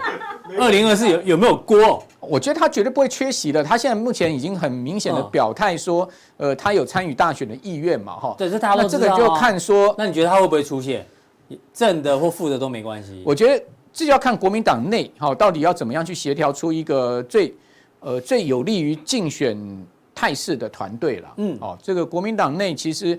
[0.59, 2.03] 二零二四有有没有郭？
[2.21, 3.63] 我觉得他绝对不会缺席的。
[3.63, 8.35] 他现在目前已经很明显的表态说，呃，他有参与大选的意愿嘛，哈。
[8.39, 11.07] 对，是他那这个就看说，那你觉得他会不会出现？
[11.73, 13.23] 正的或负的都没关系。
[13.25, 17.55] 我觉得这就要看国民党内哈，到底要怎么样去协调出一个最
[18.01, 19.57] 呃最有利于竞选
[20.15, 21.33] 态势的团队了。
[21.37, 23.19] 嗯，哦，这个国民党内其实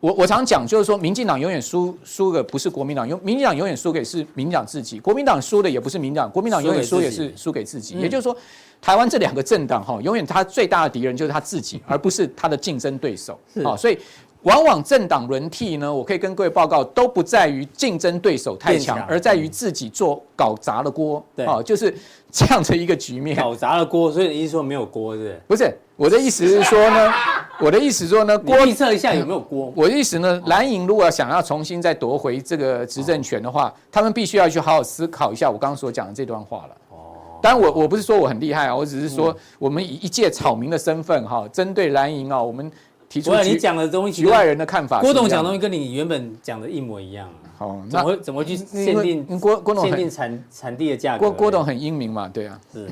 [0.00, 4.98] 我我常讲就是说，民进党永远输输的不是国民党，永民进党永远输给是民进党自己。
[4.98, 7.96] 国民党输的也不是民进党，国民党永远输也是输给自己。
[7.98, 8.36] 也就是说，
[8.80, 13.38] 台湾这两个政党哈，永远他最大的敌人就是他自己，而不是他的竞争对手。
[13.62, 13.98] 好，所以。
[14.48, 21.22] 往往政党轮替呢，我可以跟各位报告，都不在于竞争对手太强，而在于自己做搞砸了锅。
[21.36, 21.94] 对，哦， 就是
[22.32, 23.36] 这样的一个局面。
[23.36, 25.70] 搞砸了锅，所以你意思说没有锅，是不是？
[25.96, 27.12] 我的意思是说呢，
[27.60, 29.70] 我的意思是说呢，锅预测一下有没有锅。
[29.76, 36.76] 我的意思呢，蓝营如果想要重新再夺回这个执政权的话，他们必须要去好好思考一下我刚刚所讲的这段话了。
[36.90, 36.96] 哦，
[37.42, 42.70] 当然我我不是说我很厉害啊，我只是说我们以一介草民的身份哈，针对蓝营啊，我们。
[43.08, 45.00] 提出你讲的东西，局外人的看法。
[45.00, 47.28] 郭董讲的东西跟你原本讲的一模一样。
[47.56, 51.20] 好，怎么怎么去限定郭郭董限定产产地的价格？
[51.20, 52.60] 郭郭董很英明嘛，对啊。
[52.72, 52.88] 是。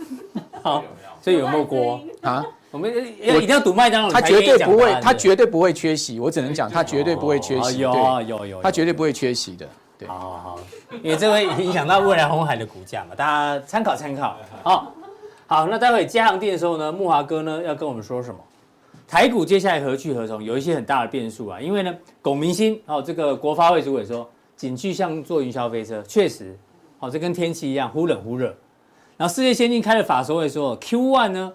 [0.62, 0.82] 好，
[1.22, 2.44] 所以有没有锅啊？
[2.70, 4.10] 我们要一定要赌麦当劳。
[4.10, 6.18] 他绝对不会，他绝对不会缺席。
[6.18, 7.78] 我只能讲，他绝对不会缺席。
[7.78, 7.94] 有
[8.26, 9.66] 有有，他绝对不会缺席的。
[9.96, 10.08] 对。
[10.08, 10.58] 好好好，
[11.02, 14.36] 因为这会影响到未来红海的股价嘛，大家参考参考。
[14.64, 14.92] 好，
[15.46, 18.36] 好，那待会加航店的时候呢，木华哥呢要跟我们说什么？
[19.14, 20.42] 台股接下来何去何从？
[20.42, 21.60] 有一些很大的变数啊！
[21.60, 26.58] 因为呢，龚明鑫哦，这个国发会主委说，景气像坐云霄飞车，确实，
[26.98, 28.52] 哦，这跟天气一样，忽冷忽热。
[29.16, 31.52] 然后世界先进开的法说会说，Q1 呢，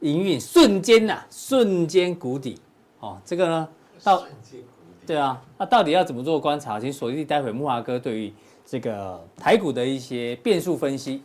[0.00, 2.58] 营运瞬间呐、啊，瞬间谷底，
[3.00, 3.68] 哦，这个呢，
[4.02, 4.24] 到，
[5.06, 6.80] 对啊，那到底要怎么做观察？
[6.80, 8.32] 请锁定待会木华哥对于
[8.64, 11.20] 这个台股的一些变数分析。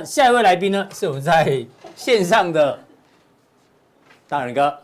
[0.00, 0.88] 那下一位来宾呢？
[0.94, 1.62] 是我们在
[1.94, 2.78] 线上的
[4.26, 4.74] 大仁哥。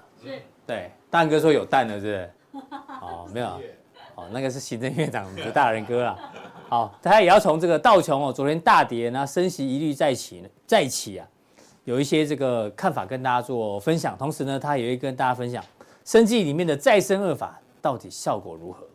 [0.66, 2.30] 对，大仁哥说有蛋了，是不是？
[3.00, 3.46] 哦，没有。
[4.14, 6.18] 哦，那个是行政院长的大仁哥啦。
[6.68, 11.26] 好，他也要从这个道琼哦，昨天大跌，那升息一律再起呢，再起啊，
[11.84, 14.18] 有一些这个看法跟大家做分享。
[14.18, 15.64] 同时呢，他也会跟大家分享
[16.04, 18.85] 生计里面的再生二法到底效果如何。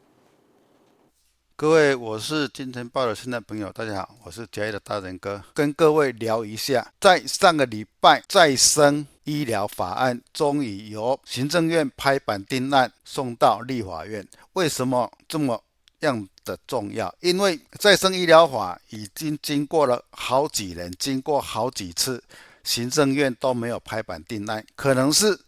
[1.62, 15.64] 各位，我是金钱豹的新的朋友，大家好，我是嘉义的大仁哥，跟各位聊一下，在上个礼拜再生医疗法案终于由行政院拍板定案送到立法院，为什么这么
[16.00, 17.14] 样的重要？
[17.20, 22.24] 因为再生医疗法已经经过了好几年，经过好几次
[22.64, 25.40] 行政院都没有拍板定案，可能是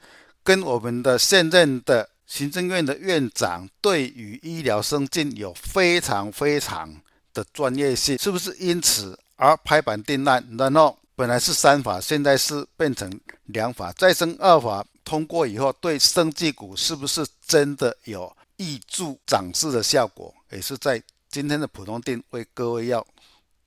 [0.44, 2.08] 跟我们的现任的。
[2.34, 6.92] 行政院的院长对于医疗生进有非常非常
[7.32, 10.44] 的专业性，是不是因此而拍板定案？
[10.58, 13.08] 然后本来是三法，现在是变成
[13.46, 20.34] 两法，再生二法通过以后，对生技股是不是真的有挹注涨势的效果？
[20.50, 23.06] 也是在今天的普通錠为各位要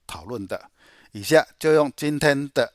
[0.09, 0.61] 讨论的。
[1.13, 2.73] 以下就用今天的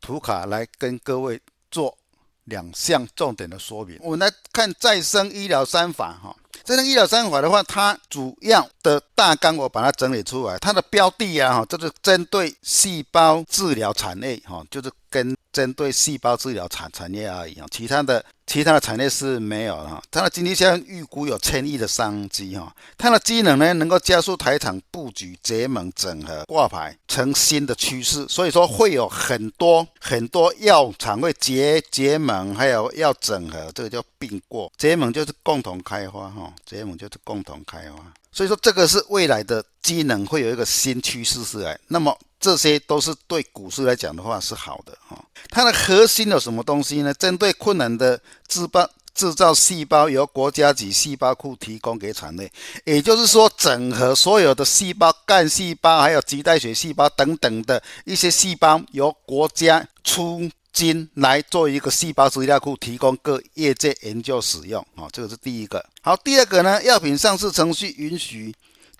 [0.00, 1.98] 图卡来跟各位做。
[2.46, 6.34] 两项重点的说明，我们来看再生医疗三法哈。
[6.64, 18.24] 再生医疗三法的话，它主要的大纲我把它整理出来，它的标的啊哈，就是针对细胞治疗产业哈，就是跟针对细胞治疗产产业而已啊，其他的。
[18.46, 37.96] 其他的产业是没有了，它的经济现在预估有千亿的商机哈，它的机能呢能够加速台厂布局结盟整合挂牌成新的趋势，所以说会有很多很多药厂会结结盟，还有要整合，这个叫并购，结盟就是共同开发哈，结盟就是共同开发，
[38.30, 42.16] 所以说这个是未来的机能会有一个新趋势出来，那么。
[42.46, 45.20] 这些都是对股市来讲的话是好的哈。
[45.50, 47.12] 它的核心有什么东西呢？
[47.14, 52.48] 针对困难的制包制造细胞，由国家级细胞库提供给产业，
[52.84, 65.08] 也就是说，整合所有的细胞、干细胞，还有脐带血细胞等等的一些细胞，由国家出金来做一个细胞资料库，提供各业界研究使用啊。
[65.10, 65.84] 这个是第一个。
[66.00, 68.54] 好，第二个呢，药品上市程序允许。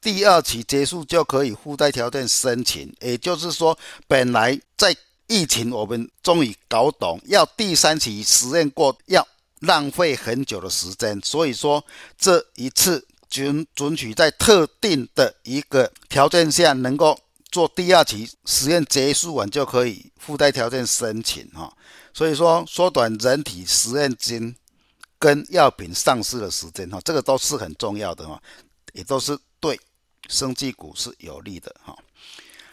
[0.07, 9.27] 第二期结束就可以附带条件申请，也就是说，本来在疫情我们终于搞懂，要第三期实验过要
[9.59, 11.85] 浪费很久的时间，所以说
[12.17, 17.19] 这一次准准许在特定的一个条件下能够
[17.51, 21.77] 做第二期实验结束完就可以附带条件申请哈，
[22.15, 24.55] 所以说缩短人体实验金
[25.19, 28.41] 跟药品上市的时间哈，这个都是很重要的哈，
[28.93, 29.37] 也都是。
[30.29, 31.97] 生技股是有利的哈。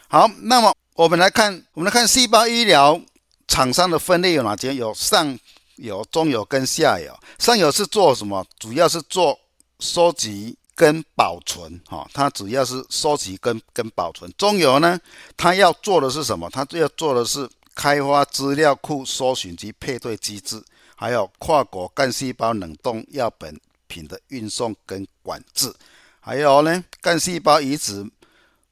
[0.08, 3.00] 好，那么我们来看，我们来看细胞医疗
[3.48, 4.74] 厂商的分类有哪些？
[4.74, 5.38] 有上
[5.76, 7.12] 游、中游跟下游。
[7.38, 8.46] 上游是做什么？
[8.58, 9.38] 主要是做
[9.80, 14.32] 收集跟保存，哈，它主要是收集跟跟保存。
[14.38, 14.98] 中游呢，
[15.36, 16.48] 它要做的是什么？
[16.50, 20.62] 它要做的是开发资料库、搜寻及配对机制，
[20.94, 25.74] 还有跨国干细胞冷冻样本品的运送跟管制，
[26.24, 28.02] 还有呢，干细胞移植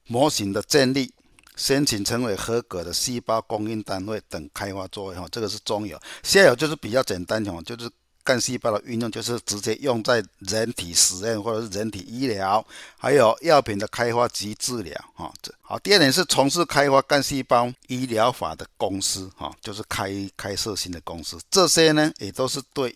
[0.07, 1.13] 模型的建立，
[1.55, 5.99] 申请成为合格的细胞供应单位等开发作业，哈，这个是中油。
[6.23, 7.87] 下游就是比较简单，哦，就是。
[8.25, 12.65] 干细胞的运用就是直接用在人体实验或者是人体医疗，
[12.97, 15.77] 还有药品的开发及治疗，哈，这好。
[15.79, 22.95] 第二点是从事开发干细胞医疗法的公司，哈，就是开开设新的公司，这些呢也都是对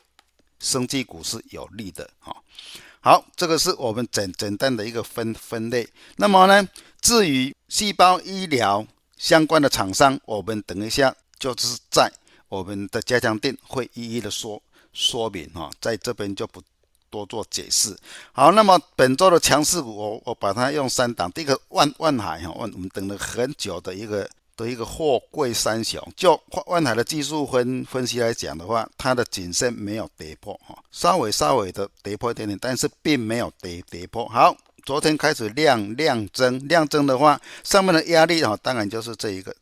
[0.60, 2.36] 生技股是有利的，哈。
[3.00, 5.88] 好，这个是我们简简单的一个分分类。
[6.18, 6.68] 那么呢，
[7.00, 8.86] 至于细胞医疗
[9.18, 12.12] 相关的厂商，我们等一下就是在
[12.50, 14.62] 我们的加强店会一一的说。
[14.94, 16.60] 说明哈，在这边就不
[17.12, 17.96] 多做解释。
[18.32, 21.32] 好，那么本周的强势股，我我把它用三档。
[21.32, 26.06] 第一个万万海哈，万我们等了很久的一个的一个货柜三雄。
[26.18, 34.28] 就万海的技术分分析来讲的话，它的颈线没有跌破哈，稍微稍微的跌破一点点，但是并没有跌跌破。
[34.28, 34.54] 好，
[34.86, 39.56] 昨天开始量量增，量增的话，上面的压力哈，当然就是这一个。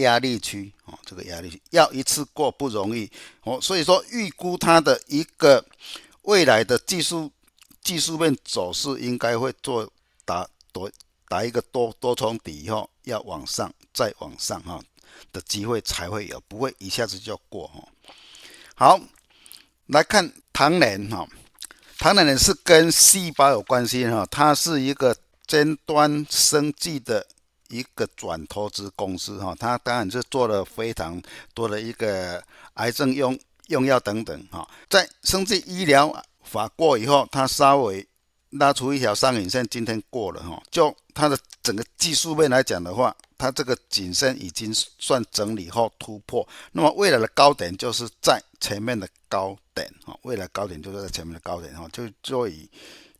[0.00, 3.10] 压力区哦，这个压力区要一次过不容易
[3.44, 5.64] 哦，所以说预估它的一个
[6.20, 7.32] 未来的技术
[7.82, 9.90] 技术面走势应该会做
[10.26, 10.90] 打多
[11.30, 14.80] 打一个多多重底以后要往上再往上哈
[15.32, 17.82] 的机会才会有，不会一下子就过哈。
[18.76, 19.00] 好，
[19.86, 21.26] 来看唐人哈，
[21.98, 25.16] 唐人是跟细胞有关系哈，它是一个
[25.46, 27.26] 尖端生技的。
[27.68, 31.20] 一个转投资公司哈，它当然是做了非常
[31.52, 32.40] 多的一个
[32.74, 38.06] 癌症用用药等等哈，在生技医疗法过以后，它稍微
[38.58, 52.68] 拉出一条上影线，今天过了哈，就它的整个技术面来讲的话，它这个颈线已经算整理后突破，那么未来的高点就是在前面的高点哈，未来高点就是在前面的高点哈，就就以。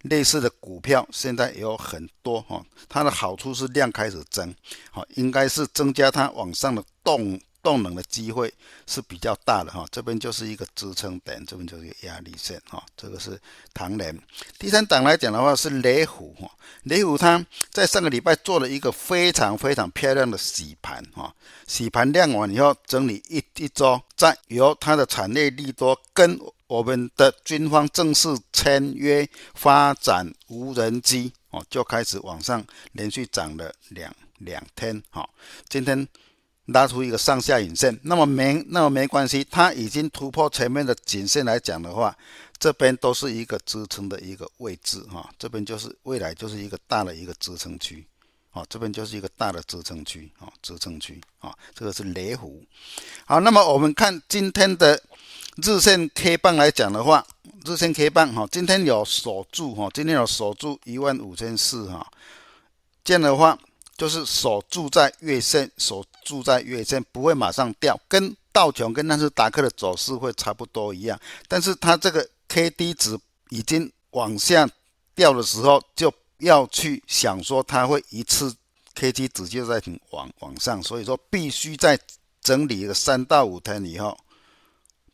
[0.02, 4.54] 类似的股票现在也有很多哈，它的好处是量开始增，
[4.92, 8.52] 好，应该是增加它往上的动动能的机会
[8.86, 9.84] 是比较大的哈。
[9.90, 12.80] 这边就是一个支撑点，这边就是一个压力线哈。
[12.96, 13.36] 这个是
[13.74, 14.16] 唐人。
[14.56, 16.48] 第三档来讲的话是雷虎哈，
[16.84, 21.34] 雷虎它在上个礼拜做了一个非常非常漂亮的洗盘哈，
[21.66, 26.38] 洗盘亮完以后整理一一周，再由它的产业利多跟。
[26.68, 29.24] 我们的军方正式签约
[29.54, 35.24] 发展无人机哦，就开始往上连续涨了两两天哈。
[35.68, 36.08] 今天
[36.66, 42.16] 拉出一个上下影线，那么没那么没关系，它已经突破前面的颈线来讲的话，
[42.58, 45.28] 这边都是一个支撑的一个位置哈。
[45.38, 48.04] 这边就是未来就是一个大的一个支撑区，
[48.50, 52.62] 好，这边就是一个大的支撑区啊，支撑区啊，这个是雷虎。
[53.24, 55.02] 好，那么我们看今天的。
[55.64, 57.26] 日线 K 棒来讲的话，
[57.64, 62.06] 日线 K 棒哈，今天有守住哈，今天有守住一万五千四哈，
[63.02, 63.58] 这样的话
[63.96, 73.18] 就是守住在月线，守住在月线不会马上掉，跟道琼跟纳斯达克的走势会差不多一样，但是它这个 K D 值
[73.50, 74.68] 已经往下
[75.14, 78.54] 掉的时候，就要去想说它会一次
[78.94, 81.98] K D 值就在往往上，所以说必须在
[82.40, 84.16] 整理一个三到五天以后。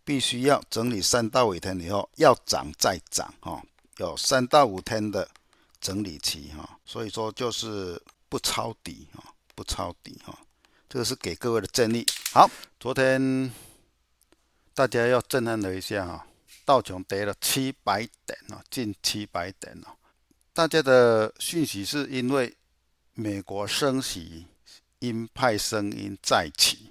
[0.04, 3.62] 必须要整理三到五天以后，要涨再涨哈，
[3.98, 5.28] 有三到五天的
[5.80, 9.20] 整理期哈，所以说就是不抄底啊，
[9.54, 10.34] 不抄底哈，
[10.88, 12.02] 这个是给各位的建议。
[12.32, 13.52] 好，昨天
[14.72, 16.26] 大家要震撼了一下哈，
[16.64, 19.92] 道琼跌了七百点哦，近七百点哦，
[20.54, 22.56] 大家的讯息是因为
[23.12, 24.46] 美国升息，
[25.00, 26.90] 鹰派声音再起，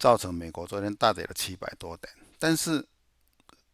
[0.00, 2.12] 造成美国昨天大跌了七百多点。
[2.40, 2.84] 但是，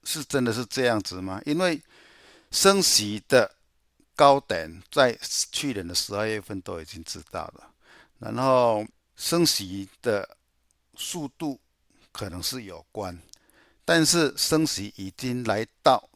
[0.05, 1.41] 是真的是这样子吗？
[1.47, 1.83] 因为
[2.51, 3.51] 升息的
[4.23, 5.19] 高点在
[5.51, 7.69] 去年的十二月份都已经知道了，
[8.21, 10.37] 然后升息的
[10.95, 11.59] 速度
[12.13, 13.21] 可能是有关，
[13.85, 16.09] 但是升息已经来到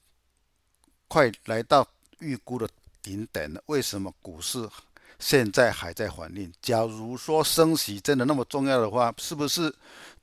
[1.08, 1.84] 快来到
[2.20, 2.68] 预估的
[3.02, 3.60] 顶点了。
[3.66, 4.70] 为什么股市
[5.18, 6.52] 现在还在反应？
[6.62, 9.74] 假如说升息真的那么重要的话，是不是？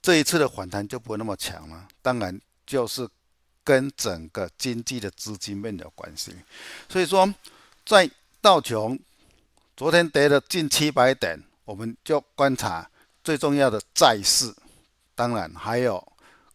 [0.01, 3.05] 这一次的反弹就不会那么强了，当然就是
[3.61, 6.33] 跟整个经济的资金面有关系。
[6.87, 7.33] 所以说，
[7.85, 8.09] 在
[8.41, 8.97] 道琼
[9.75, 12.89] 昨天跌了近七百点，我们就观察
[13.23, 14.53] 最重要的债市，
[15.15, 16.01] 当然还有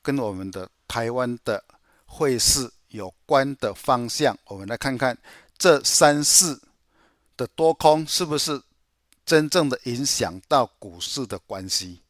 [0.00, 1.62] 跟我们的台湾的
[2.06, 4.36] 汇市有关的方向。
[4.44, 5.16] 我们来看看
[5.58, 6.58] 这三市
[7.36, 8.60] 的多空是不是
[9.26, 12.00] 真正的影响到股市的关系？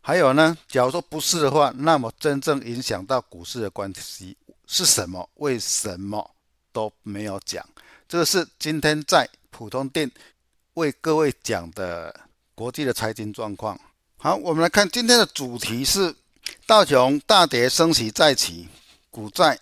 [0.00, 5.28] 还有呢，假如说不是的话，那么真正影响到股市的关系是什么？
[5.34, 6.34] 为什么
[6.72, 7.64] 都没有讲？
[8.12, 10.12] 这个是今天在普通店
[10.74, 12.14] 为各位讲的
[12.54, 13.80] 国际的财经状况。
[14.18, 16.14] 好，我们来看今天的主题是
[16.66, 18.68] 道琼大跌，升息再起，
[19.10, 19.58] 股债。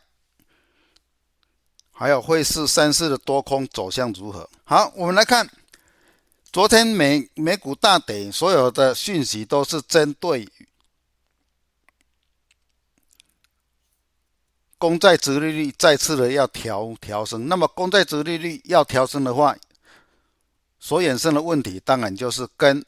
[1.93, 4.51] 还有汇市三市的多空走向如何？
[4.65, 5.49] 好，我们来看，
[6.53, 10.49] 昨天美美股大跌，所有的讯息都是针对
[14.81, 17.47] 公债殖利率再次的要调调升。
[17.47, 19.55] 那么公债殖利率要调升的话，
[20.81, 22.85] 所衍生的问题当然就是跟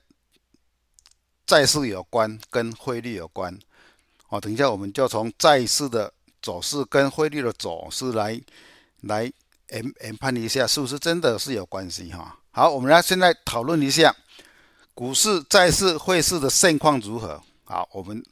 [1.46, 3.56] 债市有关，跟汇率有关。
[4.26, 8.40] 好，等一下我们就从债市的走势跟汇率的走势来。
[9.02, 9.24] 来
[9.70, 12.38] 研研判一下，是不是真的是有关系哈？
[12.52, 14.14] 好，我们来现在讨论一下
[14.94, 17.42] 股市、债市、汇市的现况如何。
[17.64, 18.24] 好，我们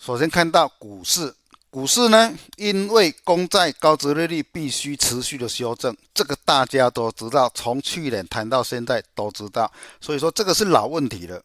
[0.00, 1.32] 首先看到股市，
[1.68, 9.70] 股市呢，因为公债高殖利率必须持续的修正，这个大家都知道，从去年谈到现在都知道，
[10.00, 11.42] 所以说这个是老问题了。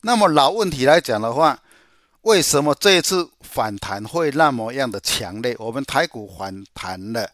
[0.00, 1.62] 那么老问题来讲的话，
[2.22, 5.54] 为什么这一次反弹会那么样的强烈？
[5.58, 7.30] 我们台股反弹了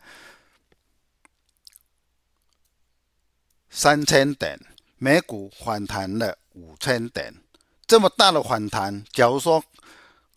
[3.70, 4.58] 三千点，
[4.98, 7.32] 美股反弹了五千点，
[7.86, 9.62] 这么大的反弹，假如说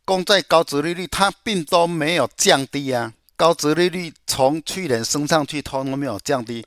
[0.07, 6.65] 公债高值利率它并都没有降低啊，高值利率从去年升上去，通通没有降低，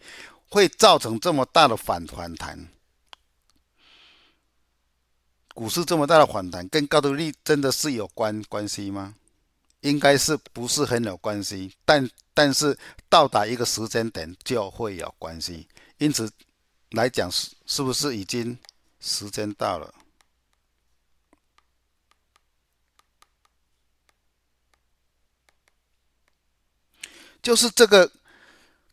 [0.51, 2.69] 会造成这么大的反反弹。
[5.55, 9.15] 股市这么大的反弹，跟高利率真的是有关关系吗？
[9.81, 12.79] 应该是不是很有关系，但但是
[13.09, 15.67] 到达一个时间点就会有关系。
[15.97, 16.31] 因此
[16.91, 18.59] 来讲，是是不是已经
[19.01, 19.95] 时间到了？
[27.43, 28.11] 就是这个。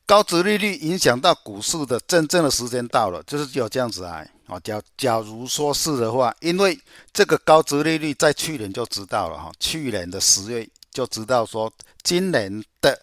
[0.09, 4.25] 高值利率影响到股市的真正的时间到了，就是有这样子啊！
[4.45, 6.79] 啊，假假如说是的话，因为
[7.11, 11.69] 这个高值利率在去年就知道了哈，去年的十月就知道说，
[12.03, 12.97] 今年的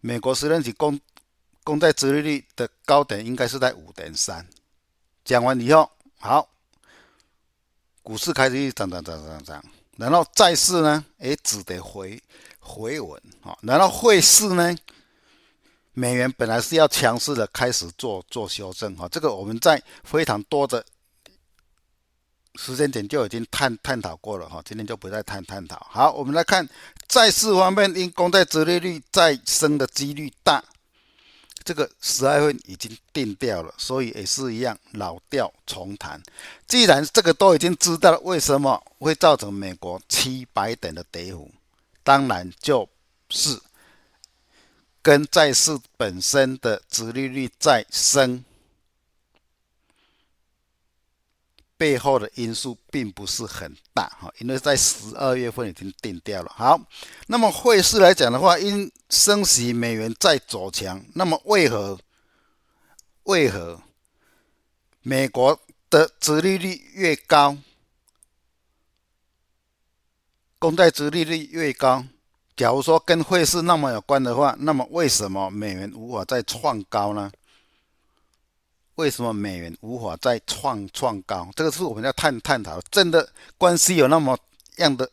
[0.00, 0.98] 美国十年期公
[1.62, 4.44] 公债殖利率的高点应该是在五点三。
[5.24, 5.88] 讲完以后，
[6.18, 6.48] 好，
[8.02, 9.64] 股市开始一涨涨涨涨涨，
[9.96, 12.20] 然后债市呢，也只得回
[12.62, 14.74] 回稳啊，然后汇市呢？
[15.94, 20.82] 美元本来是要强势的开始做做修正哈，这个我们在非常多的
[22.54, 25.86] 时间点就已经探探讨过了哈，今天就不再探探讨。
[25.90, 26.66] 好，我们来看
[27.08, 30.64] 债市方面，因公债殖利率再升的几率大，
[31.62, 36.22] 这个十二月份已经定掉了，所以也是一样老调重弹。
[36.66, 41.50] 既然这个都已经知道了，为什么会造成美国七百点的跌幅？
[42.02, 42.88] 当然就
[43.28, 43.60] 是。
[45.04, 48.44] 跟债市本身的殖利率在升
[51.76, 56.52] 背后的因素并不是很大哈，因为在十二月份已经定掉了。
[56.56, 56.80] 好，
[57.26, 61.98] 那么汇市来讲的话，因升息美元在走强，那么为何
[63.24, 63.82] 为何
[65.00, 67.58] 美国的殖利率越高，
[70.62, 72.04] 公债殖利率越高？
[72.56, 77.32] 假如说跟汇市那么有关的话，那么为什么美元无法再创高呢？
[78.94, 81.48] 为什么美元无法再创创高？
[81.56, 84.38] 这个是我们要探探讨，真的关系有那么
[84.76, 85.10] 样的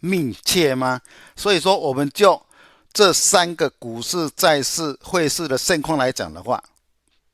[0.00, 1.00] 密切吗？
[1.36, 2.44] 所以说，我们就
[2.92, 6.60] 这三个股市、债市、汇市的现况来讲的话。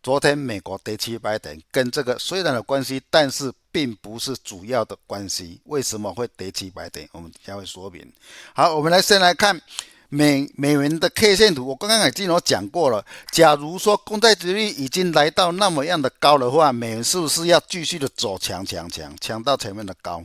[0.02, 5.60] 昨天美国跌七百点，跟这个虽然有关系，但是并不是主要的关系。
[5.64, 7.06] 为什么会跌七百点？
[7.12, 8.10] 我们将会说明。
[8.54, 9.60] 好，我们来先来看
[10.08, 11.66] 美美元的 K 线图。
[11.66, 13.04] 我刚刚已经有讲过了。
[13.32, 20.24] 假如说公债殖利率已经来到那么样的高的话，美元是不是要继续的走强强强强到前面的高？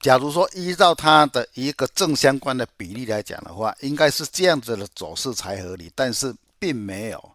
[0.00, 7.32] 假如说依照它的一个正相关的比例来讲的话，应该是这样子的走势才合理，但是并没有。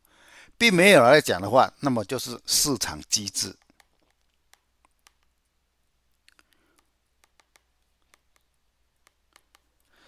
[0.58, 3.52] 并没有来讲的话，那么就是市场机制。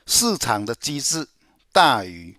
[0.05, 1.27] 市场的机制
[1.71, 2.37] 大于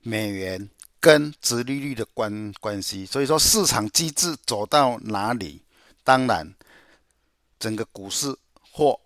[0.00, 0.68] 美元
[1.00, 5.62] 跟殖利率的关关系，所以说市场机制走到哪里，
[6.04, 6.54] 当然
[7.58, 8.36] 整个股市
[8.72, 8.98] 或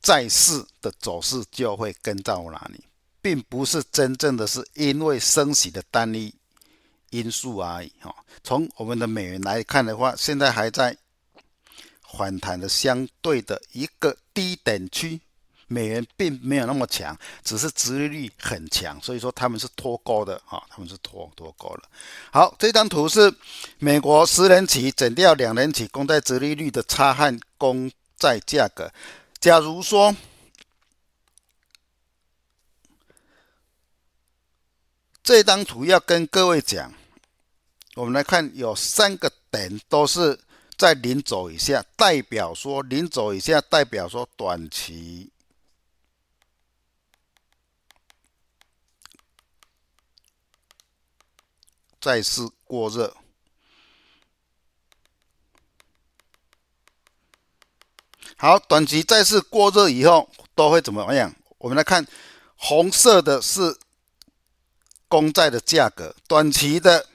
[0.00, 2.84] 债市的走势就会跟到哪里。
[3.22, 6.32] 并不是真正的是因为升息的单一
[7.10, 8.14] 因素而已哈。
[8.44, 10.96] 从我们的美元来看的话，现在还在
[12.16, 15.20] 反弹的相对的一个低点区。
[15.68, 21.82] 美元并没有那么强，只是殖利率很强，所以说他们是脱钩的啊，他们是脱脱钩了。
[22.30, 23.34] 好，这张图是
[23.78, 28.92] 美国十年期减掉两年期公债殖利率的差和公债价格。
[29.40, 30.14] 假如说
[35.22, 36.92] 这张图要跟各位讲，
[37.96, 40.38] 我们来看有三个点都是
[40.76, 45.28] 在零轴以下，代表说零轴以下代表说短期。
[52.06, 53.12] 债市过热，
[58.36, 61.34] 好，短期债市过热以后都会怎么样？
[61.58, 62.06] 我们来看，
[62.54, 63.76] 红色的是
[65.08, 67.08] 公债的价格，短期的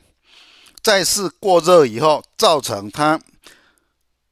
[0.84, 3.18] 债市过热以后，造成它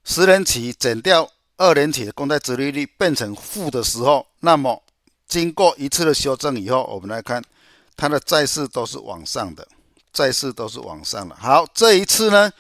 [0.04, 4.84] 十年期减掉二年期的公债殖利率变成负的时候，那么
[5.26, 7.42] 经过一次的修正以后，我们来看
[7.96, 9.66] 它的债市都是往上的。
[10.12, 11.36] 债市都是往上的。
[11.36, 12.52] 好，这一次呢，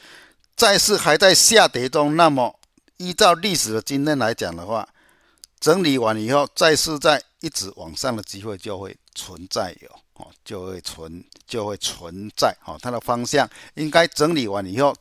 [0.56, 2.16] 债市还在下跌中。
[2.16, 2.60] 那么，
[2.98, 4.88] 依照历史的经验来讲的话，
[5.60, 12.78] 整理完以后，债市在一直往上的机会就会存在有哦，就会存就会存在哦。
[12.82, 14.96] 它的方向应该整理完以后，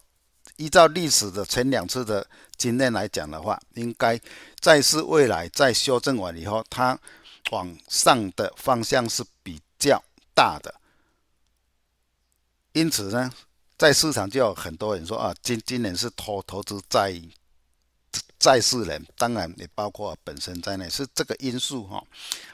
[0.57, 2.27] 依照历史的前两次的
[2.57, 4.19] 经验来讲的话，应该
[4.61, 6.99] 债市未来在修正完以后，它
[7.51, 10.03] 往上的方向是比较
[10.35, 10.75] 大的。
[12.73, 13.33] 因此呢，
[13.77, 17.21] 在市场就有很多人说啊，今今年是投投资在
[18.39, 22.05] 在市人，当然也包括本身在内，是这个因素哈。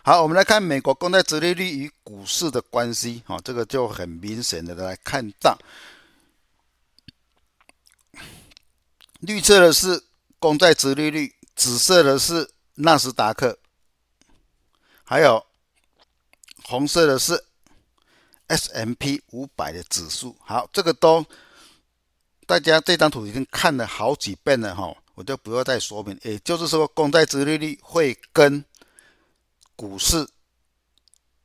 [0.02, 5.58] 好，我们来看美国公债殖利率与股市的关系哈，这个就很明显的来看到，
[9.20, 10.02] 绿色的是
[10.38, 13.58] 公债殖利率，紫色的是纳斯达克，
[15.02, 15.44] 还有
[16.62, 17.44] 红色的是。
[18.46, 21.24] S M P 五百的指数，好，这个都
[22.46, 26.18] 大家这张图已经看了好几遍了哈，我就不要再说明。
[26.22, 28.62] 也就是说，公债殖利率会跟
[29.76, 30.28] 股市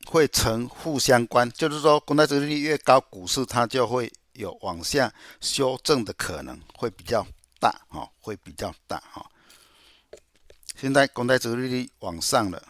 [0.05, 7.25] 会成负相关，就是说，公债殖利率越高，股市它就会有往下修正的可能，会比较
[7.59, 9.25] 大哈，会比较大哈。
[10.75, 12.61] 现在公债殖利率往上了，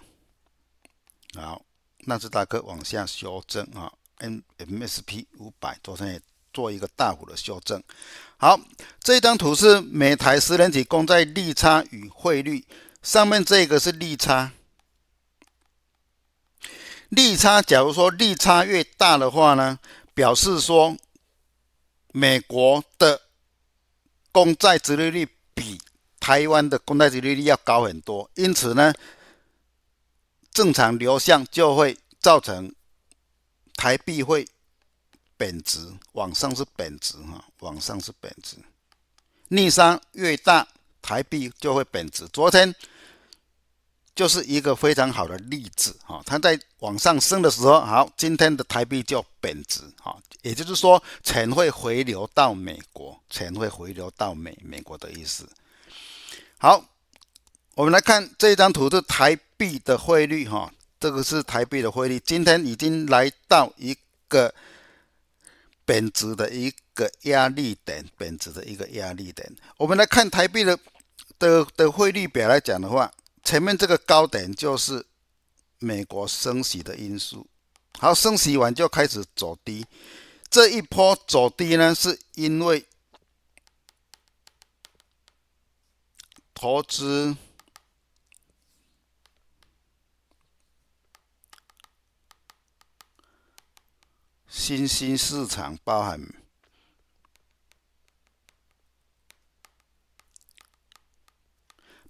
[1.35, 1.63] 好，
[1.99, 3.91] 纳斯达克往下修正啊。
[4.19, 6.21] M MSP 五百昨天也
[6.53, 7.81] 做一个大幅的修正。
[8.37, 8.59] 好，
[9.01, 12.65] 这张图是美台十年期公债利差与汇率，
[13.01, 14.51] 上面这个是利差。
[17.09, 19.79] 利差，假如说利差越大的话呢，
[20.13, 20.95] 表示说
[22.11, 23.21] 美国的
[24.31, 25.79] 公债殖利率比
[26.19, 28.93] 台湾的公债殖利率要高很多，因此呢，
[30.51, 32.73] 正常流向就会造成。
[33.79, 34.45] 台币会
[35.37, 35.79] 贬值，
[36.11, 38.57] 往上是贬值哈，往上是贬值。
[39.47, 40.67] 逆差越大，
[41.01, 42.27] 台币就会贬值。
[42.27, 42.75] 昨天
[44.13, 55.47] 就是一个非常好的例子哈，它在往上升的时候，好，今天的台币就贬值哈，也就是说钱会回流到美国，钱会回流到美美国的意思。
[56.57, 56.83] 好，
[57.75, 60.69] 我们来看这张图是台币的汇率哈。
[60.99, 63.97] 这个是台币的汇率，今天已经来到一
[64.27, 64.53] 个
[65.85, 69.49] 贬值的一个压力点，贬值的一个压力点。
[69.77, 70.77] 我们来看台币的
[71.37, 73.09] 的的汇率表来讲的话，
[73.43, 75.05] 前面这个高点就是
[75.77, 77.47] 美国升息的因素，
[77.97, 79.85] 好，升息完就开始走低，
[80.49, 82.85] 这一波走低呢，是因为
[86.53, 87.37] 投资。
[94.59, 96.19] 新兴市场包含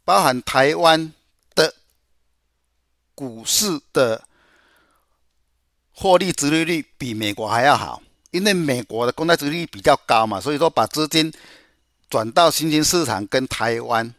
[0.04, 1.14] 包含台湾
[1.54, 1.72] 的
[3.14, 4.28] 股市的
[5.94, 11.32] 获利殖利率比美国还要好，因为美国的公债殖利率比较高嘛，所以说把资金
[12.10, 14.12] 转到新兴市场跟台湾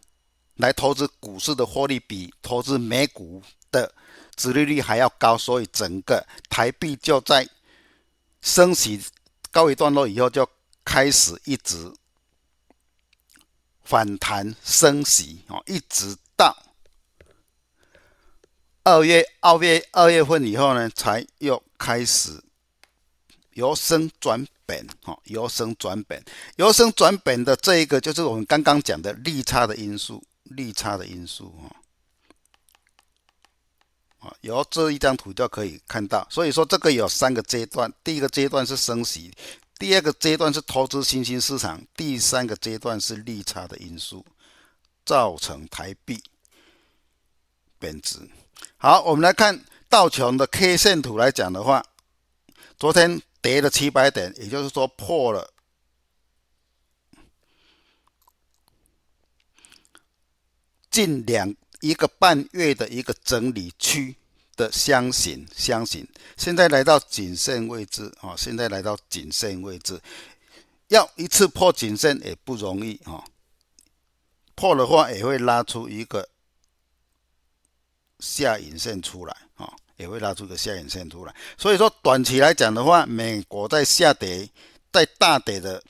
[0.54, 3.92] 来投资股市的获利比投资美股的
[4.36, 7.46] 殖利率还要高，所以整个台币就在。
[8.40, 9.00] 升息
[9.50, 10.48] 告一段落以后，就
[10.84, 11.92] 开始一直
[13.82, 16.56] 反弹升息哦，一直到
[18.84, 22.42] 二月二月二月份以后呢，才又开始
[23.54, 26.24] 由升转本哦，由升转本，
[26.56, 31.76] 由升转本的这一个就是我们刚刚讲的利差的因素，利差的因素，哦，
[34.20, 39.32] 啊，由这一张图就可以看到，所以说这个有三个阶段，第一个阶段是升息，
[39.78, 44.24] 第二个阶段是投资新兴市场，第三个阶段是利差的因素，
[45.06, 46.22] 造成台币
[47.78, 48.18] 贬值。
[48.76, 51.82] 好，我们来看道琼的 K 线图来讲的话，
[52.78, 55.50] 昨天跌了七百点，也就是说破了
[60.90, 64.14] 近两一个半月的一个整理区
[64.56, 66.06] 的箱型，箱型
[66.36, 70.00] 现在来到颈线位置啊，现在来到颈线位置，
[70.88, 73.24] 要一次破颈线也不容易啊，
[74.54, 76.28] 破的话也会拉出一个。
[78.22, 81.34] 下影线出来啊，也会拉出个下影线出来。
[81.56, 84.46] 所以说，短期来讲的话，美国在下跌、
[84.92, 85.82] 在大跌的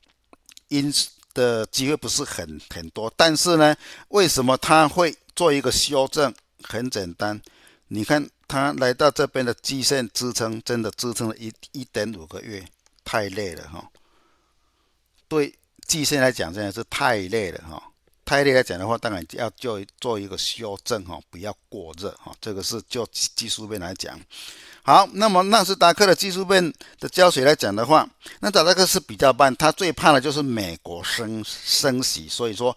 [0.68, 0.94] 因
[1.34, 3.12] 的机会不是很很多。
[3.16, 3.74] 但是呢，
[4.10, 6.34] 为什么它会做一个修正？
[6.62, 7.40] 很简单，
[7.88, 12.62] 你看他来到这边的基线支撑，真的支撑了一一点五个月，
[13.02, 13.90] 太累了哈。
[15.26, 15.54] 对
[15.86, 17.82] 季线来讲，真的是太累了哈。
[18.26, 22.30] 太累来讲的话，当然要做做一个修正哈，不要过热哈。
[22.40, 24.20] 这个是就技术面来讲。
[24.82, 28.08] 好，那么纳斯达克的技术面的胶水来讲的话，
[28.40, 32.76] 纳斯达克是比较慢，他最怕的就是美国升升息，所以说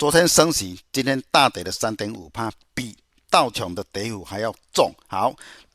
[0.00, 2.96] 昨天升息，今天大跌了三点五趴，比
[3.28, 4.90] 道琼的跌幅还要重。
[5.06, 5.30] 好，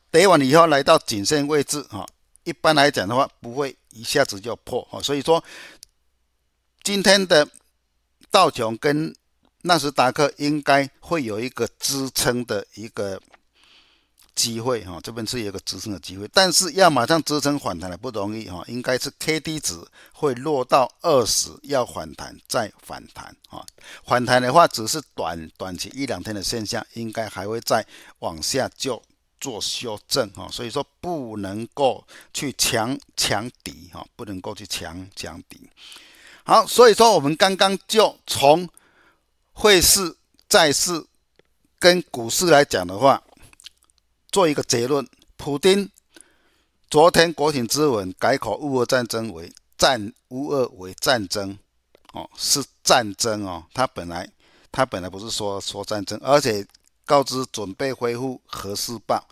[0.09, 2.03] 跌完以后来到颈线位置哈，
[2.43, 5.43] 一般来讲的话不会一下子就破哈，所以说
[6.83, 7.47] 今天的。
[8.31, 9.15] 道琼跟
[9.61, 13.21] 纳斯达克应该会有一个支撑的一个
[14.35, 19.73] 机会哈，这边是有个支撑的机会，但是要马上支撑反弹的不容易哈，应该是 K D 值
[20.11, 23.65] 会落到二十，要反弹再反弹啊，
[24.05, 27.85] 反弹的话只是短短期一两天的现象，应该还会再
[28.19, 29.01] 往下就
[29.39, 35.69] 做修正哈，所以说不能够去强强底哈，不能够去强强底。
[36.43, 38.67] 好，所以说我们刚刚就从
[39.53, 40.15] 汇市、
[40.49, 41.03] 债市
[41.79, 43.23] 跟股市来讲的话，
[44.35, 45.07] 做一个结论：
[45.37, 45.89] 普丁
[46.89, 51.57] 昨天国情咨文改口乌俄战争为战乌俄为战争，
[52.11, 53.65] 哦，是战争哦。
[53.73, 54.29] 他本来
[54.73, 56.67] 他本来不是说说战争，而且
[57.05, 59.25] 告知准备恢复核试爆。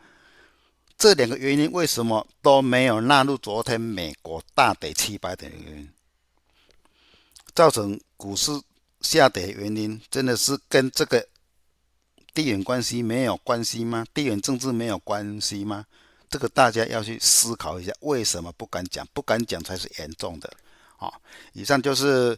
[0.97, 5.89] 这两个原因为什么都没有纳入昨天美国大跌七百点的原因？
[7.54, 8.54] 造成股市
[9.01, 11.28] 下跌原因，真的是跟这个
[12.34, 14.06] 地缘关系没有关系吗？
[14.14, 15.86] 地缘政治没有关系吗？
[16.30, 19.08] 这个大家要去思考一下，为什么不敢讲？
[19.14, 20.52] 不敢讲才是严重的。
[20.98, 21.22] 好，
[21.54, 22.38] 以上就是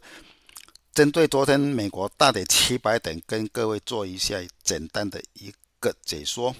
[0.93, 6.55] 针对昨天美国大跌七百点，跟各位做一下简单的一个解说。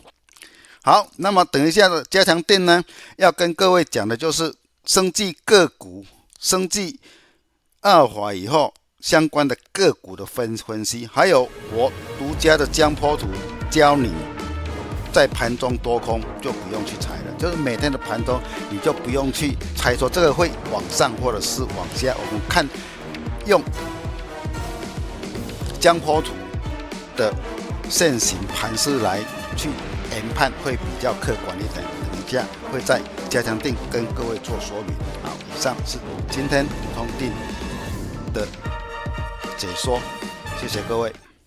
[0.84, 2.84] 好，那么等一下的加强电呢，
[3.18, 4.54] 要跟各位讲的就是
[4.86, 6.06] 生技个股，
[6.40, 7.00] 生技。
[7.82, 8.74] 二法以后
[9.06, 13.28] 相关的个股的分分析，还有我独家的江坡图，
[13.70, 14.12] 教你
[15.14, 22.68] 在盘中多空就不用去猜了，就是每天的盘中你就不用去猜说这个会往上或者是往下，我们看
[23.46, 23.62] 用
[25.80, 26.34] 江坡图
[27.16, 27.32] 的
[27.88, 29.20] 线型盘势来
[29.56, 29.70] 去
[30.16, 31.86] 研判会比较客观一点。
[32.12, 33.00] 等一下会在
[33.30, 34.96] 加强定跟各位做说明。
[35.22, 36.00] 好，以上是
[36.32, 37.32] 今天普通定
[38.34, 38.48] 的
[39.58, 40.00] 解说，
[40.60, 41.12] 谢谢各位。